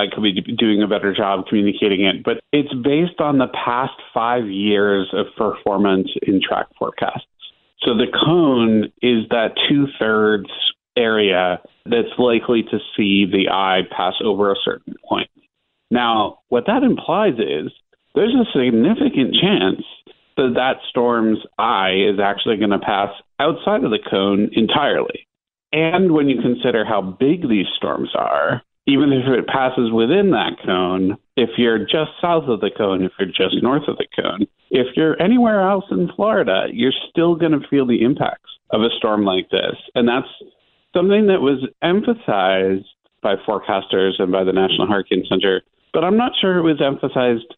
I 0.00 0.14
could 0.14 0.22
be 0.22 0.32
doing 0.32 0.82
a 0.82 0.88
better 0.88 1.14
job 1.14 1.46
communicating 1.48 2.04
it, 2.04 2.24
but 2.24 2.40
it's 2.52 2.72
based 2.82 3.20
on 3.20 3.38
the 3.38 3.48
past 3.48 3.94
five 4.12 4.46
years 4.46 5.08
of 5.12 5.26
performance 5.36 6.08
in 6.22 6.40
track 6.40 6.66
forecasts. 6.78 7.26
So 7.82 7.94
the 7.94 8.06
cone 8.24 8.92
is 9.02 9.28
that 9.30 9.54
two 9.68 9.86
thirds 9.98 10.50
area 10.96 11.60
that's 11.86 12.18
likely 12.18 12.62
to 12.64 12.78
see 12.96 13.26
the 13.26 13.48
eye 13.50 13.82
pass 13.96 14.14
over 14.22 14.50
a 14.52 14.56
certain 14.64 14.94
point. 15.08 15.30
Now, 15.90 16.40
what 16.48 16.66
that 16.66 16.82
implies 16.82 17.34
is 17.38 17.72
there's 18.14 18.34
a 18.34 18.50
significant 18.52 19.34
chance 19.34 19.82
that 20.36 20.54
that 20.54 20.76
storm's 20.88 21.38
eye 21.58 21.94
is 21.94 22.20
actually 22.20 22.56
going 22.56 22.70
to 22.70 22.78
pass 22.78 23.10
outside 23.38 23.84
of 23.84 23.90
the 23.90 23.98
cone 24.10 24.50
entirely. 24.52 25.26
And 25.72 26.12
when 26.12 26.28
you 26.28 26.40
consider 26.42 26.84
how 26.84 27.00
big 27.00 27.48
these 27.48 27.66
storms 27.76 28.10
are, 28.14 28.62
even 28.90 29.12
if 29.12 29.26
it 29.26 29.46
passes 29.46 29.92
within 29.92 30.32
that 30.32 30.56
cone, 30.64 31.16
if 31.36 31.50
you're 31.56 31.78
just 31.78 32.10
south 32.20 32.44
of 32.48 32.60
the 32.60 32.70
cone, 32.76 33.04
if 33.04 33.12
you're 33.18 33.28
just 33.28 33.62
north 33.62 33.86
of 33.86 33.96
the 33.98 34.06
cone, 34.20 34.46
if 34.70 34.88
you're 34.96 35.20
anywhere 35.22 35.62
else 35.62 35.84
in 35.90 36.10
Florida, 36.16 36.66
you're 36.72 36.92
still 37.08 37.36
going 37.36 37.52
to 37.52 37.66
feel 37.68 37.86
the 37.86 38.02
impacts 38.02 38.50
of 38.70 38.82
a 38.82 38.90
storm 38.98 39.24
like 39.24 39.48
this. 39.50 39.76
And 39.94 40.08
that's 40.08 40.26
something 40.92 41.28
that 41.28 41.40
was 41.40 41.66
emphasized 41.82 42.86
by 43.22 43.36
forecasters 43.46 44.18
and 44.18 44.32
by 44.32 44.42
the 44.42 44.52
National 44.52 44.88
Hurricane 44.88 45.24
Center, 45.28 45.62
but 45.92 46.04
I'm 46.04 46.16
not 46.16 46.32
sure 46.40 46.58
it 46.58 46.62
was 46.62 46.80
emphasized 46.80 47.54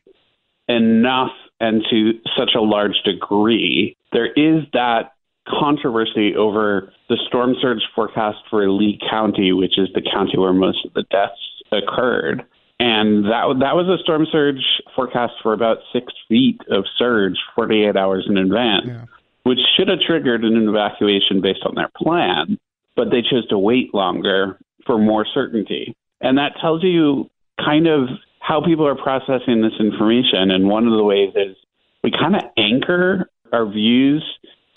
enough 0.68 1.32
and 1.60 1.82
to 1.90 2.12
such 2.36 2.50
a 2.56 2.60
large 2.60 2.96
degree. 3.04 3.96
There 4.12 4.32
is 4.32 4.64
that 4.72 5.12
controversy 5.48 6.34
over 6.36 6.92
the 7.08 7.18
storm 7.26 7.54
surge 7.60 7.82
forecast 7.94 8.38
for 8.48 8.70
Lee 8.70 8.98
County, 9.10 9.52
which 9.52 9.78
is 9.78 9.88
the 9.94 10.02
county 10.02 10.38
where 10.38 10.52
most 10.52 10.84
of 10.84 10.92
the 10.94 11.04
deaths 11.10 11.62
occurred. 11.72 12.44
And 12.78 13.24
that 13.26 13.46
that 13.60 13.76
was 13.76 13.86
a 13.88 14.02
storm 14.02 14.26
surge 14.30 14.62
forecast 14.94 15.34
for 15.42 15.52
about 15.52 15.78
six 15.92 16.12
feet 16.28 16.60
of 16.70 16.84
surge 16.98 17.38
48 17.54 17.96
hours 17.96 18.26
in 18.28 18.36
advance, 18.36 18.86
yeah. 18.86 19.04
which 19.44 19.60
should 19.76 19.88
have 19.88 20.00
triggered 20.00 20.44
an 20.44 20.68
evacuation 20.68 21.40
based 21.40 21.62
on 21.64 21.74
their 21.74 21.90
plan. 21.96 22.58
But 22.96 23.10
they 23.10 23.22
chose 23.22 23.46
to 23.48 23.58
wait 23.58 23.94
longer 23.94 24.58
for 24.84 24.98
more 24.98 25.24
certainty. 25.32 25.94
And 26.20 26.38
that 26.38 26.52
tells 26.60 26.82
you 26.82 27.30
kind 27.64 27.86
of 27.86 28.08
how 28.40 28.64
people 28.64 28.86
are 28.86 28.96
processing 28.96 29.62
this 29.62 29.78
information. 29.78 30.50
And 30.50 30.68
one 30.68 30.86
of 30.86 30.92
the 30.92 31.04
ways 31.04 31.32
is 31.36 31.56
we 32.02 32.10
kind 32.10 32.34
of 32.34 32.42
anchor 32.56 33.30
our 33.52 33.66
views 33.66 34.24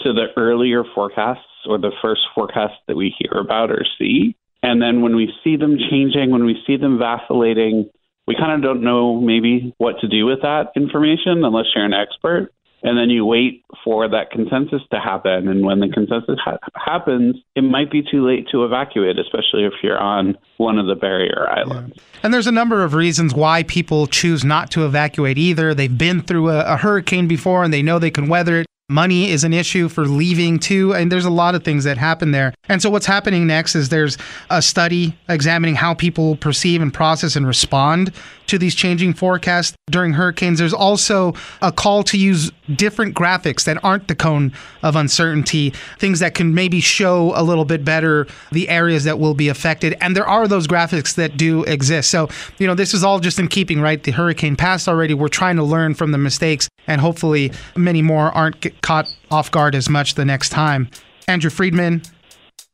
to 0.02 0.14
the 0.14 0.28
earlier 0.38 0.84
forecasts 0.94 1.42
or 1.68 1.78
the 1.78 1.92
first 2.02 2.22
forecasts 2.34 2.78
that 2.88 2.96
we 2.96 3.16
hear 3.18 3.40
about 3.40 3.72
or 3.72 3.86
see. 3.98 4.36
And 4.64 4.82
then 4.82 5.02
when 5.02 5.16
we 5.16 5.32
see 5.44 5.58
them 5.58 5.78
changing, 5.90 6.32
when 6.32 6.46
we 6.46 6.62
see 6.66 6.78
them 6.78 6.98
vacillating, 6.98 7.90
we 8.28 8.36
kind 8.36 8.52
of 8.52 8.62
don't 8.62 8.84
know 8.84 9.20
maybe 9.20 9.74
what 9.78 10.00
to 10.02 10.08
do 10.08 10.26
with 10.26 10.42
that 10.42 10.72
information 10.76 11.44
unless 11.44 11.66
you're 11.76 11.86
an 11.86 11.94
expert 11.94 12.52
and 12.86 13.00
then 13.00 13.10
you 13.10 13.26
wait 13.26 13.66
for 13.84 14.08
that 14.08 14.30
consensus 14.30 14.82
to 14.92 15.00
happen. 15.00 15.48
And 15.48 15.66
when 15.66 15.80
the 15.80 15.90
consensus 15.90 16.38
ha- 16.44 16.60
happens, 16.76 17.36
it 17.56 17.64
might 17.64 17.90
be 17.90 18.04
too 18.04 18.26
late 18.26 18.48
to 18.52 18.64
evacuate, 18.64 19.18
especially 19.18 19.66
if 19.66 19.74
you're 19.82 19.98
on 19.98 20.38
one 20.58 20.78
of 20.78 20.86
the 20.86 20.94
barrier 20.94 21.50
islands. 21.50 21.94
Yeah. 21.96 22.20
And 22.22 22.34
there's 22.34 22.46
a 22.46 22.52
number 22.52 22.84
of 22.84 22.94
reasons 22.94 23.34
why 23.34 23.64
people 23.64 24.06
choose 24.06 24.44
not 24.44 24.70
to 24.72 24.86
evacuate 24.86 25.40
either. 25.40 25.74
They've 25.74 25.98
been 25.98 26.22
through 26.22 26.50
a, 26.50 26.60
a 26.74 26.78
hurricane 26.78 27.28
before 27.28 27.64
and 27.64 27.74
they 27.74 27.82
know 27.82 27.98
they 27.98 28.12
can 28.12 28.28
weather 28.28 28.60
it. 28.60 28.68
Money 28.90 29.32
is 29.32 29.44
an 29.44 29.52
issue 29.52 29.90
for 29.90 30.06
leaving 30.06 30.60
too, 30.60 30.94
and 30.94 31.12
there's 31.12 31.26
a 31.26 31.30
lot 31.32 31.56
of 31.56 31.64
things 31.64 31.86
that 31.86 31.98
happen 31.98 32.30
there. 32.30 32.54
And 32.70 32.80
so, 32.84 32.92
what's 32.92 33.08
happening 33.08 33.48
next 33.48 33.74
is 33.74 33.90
there's 33.90 34.16
a 34.52 34.62
study 34.62 35.18
examining 35.28 35.74
how 35.74 35.96
people 35.96 36.36
perceive 36.36 36.84
and 36.84 36.94
process 36.94 37.36
and 37.36 37.48
respond 37.48 38.12
to 38.48 38.60
these 38.60 38.76
changing 38.76 39.14
forecasts 39.14 39.76
during 39.90 40.14
hurricanes. 40.14 40.60
There's 40.60 40.74
also 40.74 41.34
a 41.64 41.72
call 41.72 42.04
to 42.04 42.18
use 42.18 42.52
different 42.76 43.16
graphics 43.16 43.64
that 43.66 43.84
aren't 43.84 44.08
the 44.08 44.14
cone 44.14 44.54
of 44.84 44.96
uncertainty, 44.96 45.72
things 45.98 46.20
that 46.20 46.36
can 46.36 46.54
maybe 46.54 46.80
show 46.80 47.34
a 47.36 47.42
little 47.42 47.66
bit 47.66 47.84
better 47.84 48.28
the 48.52 48.70
areas 48.70 49.04
that 49.06 49.18
will 49.18 49.34
be 49.34 49.50
affected. 49.50 49.98
And 50.00 50.16
there 50.16 50.28
are 50.28 50.48
those 50.48 50.68
graphics 50.68 51.16
that 51.16 51.38
do 51.38 51.64
exist. 51.64 52.10
So, 52.10 52.30
you 52.60 52.68
know, 52.68 52.76
this 52.76 52.94
is 52.94 53.04
all 53.04 53.20
just 53.20 53.40
in 53.40 53.48
keeping, 53.48 53.82
right? 53.82 54.02
The 54.02 54.12
hurricane 54.12 54.56
passed 54.56 54.88
already. 54.88 55.14
We're 55.14 55.28
trying 55.28 55.56
to 55.56 55.64
learn 55.64 55.96
from 55.96 56.12
the 56.12 56.18
mistakes, 56.18 56.70
and 56.88 57.02
hopefully, 57.02 57.52
many 57.76 58.02
more 58.02 58.32
aren't 58.32 58.75
caught 58.82 59.14
off 59.32 59.52
guard 59.52 59.76
as 59.76 59.90
much 59.90 60.16
the 60.16 60.26
next 60.26 60.50
time. 60.50 60.90
Andrew 61.28 61.50
Freedman, 61.50 62.02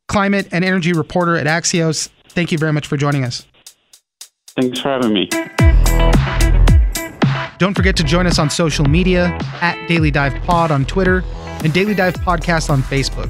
climate 0.07 0.47
and 0.51 0.65
energy 0.65 0.93
reporter 0.93 1.37
at 1.37 1.47
Axios, 1.47 2.09
thank 2.29 2.51
you 2.51 2.57
very 2.57 2.73
much 2.73 2.87
for 2.87 2.97
joining 2.97 3.23
us. 3.23 3.45
Thanks 4.55 4.79
for 4.79 4.89
having 4.89 5.13
me. 5.13 5.29
Don't 7.57 7.75
forget 7.75 7.95
to 7.97 8.03
join 8.03 8.25
us 8.25 8.39
on 8.39 8.49
social 8.49 8.85
media 8.85 9.37
at 9.61 9.87
Daily 9.87 10.09
Dive 10.09 10.33
Pod 10.43 10.71
on 10.71 10.83
Twitter 10.83 11.23
and 11.63 11.71
Daily 11.71 11.93
Dive 11.93 12.15
Podcast 12.15 12.69
on 12.69 12.81
Facebook. 12.81 13.29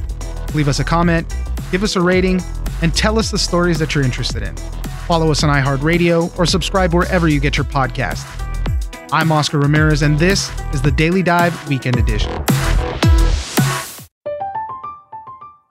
Leave 0.55 0.67
us 0.67 0.79
a 0.79 0.83
comment, 0.83 1.27
give 1.71 1.83
us 1.83 1.95
a 1.95 2.01
rating, 2.01 2.41
and 2.81 2.95
tell 2.95 3.19
us 3.19 3.29
the 3.29 3.37
stories 3.37 3.77
that 3.79 3.93
you're 3.93 4.03
interested 4.03 4.41
in. 4.41 4.55
Follow 5.05 5.31
us 5.31 5.43
on 5.43 5.49
iHeartRadio 5.49 6.37
or 6.39 6.45
subscribe 6.45 6.93
wherever 6.93 7.27
you 7.27 7.39
get 7.39 7.57
your 7.57 7.65
podcast. 7.65 8.25
I'm 9.11 9.31
Oscar 9.31 9.59
Ramirez, 9.59 10.01
and 10.01 10.17
this 10.17 10.49
is 10.73 10.81
the 10.81 10.91
Daily 10.91 11.21
Dive 11.21 11.67
Weekend 11.67 11.97
Edition. 11.97 12.31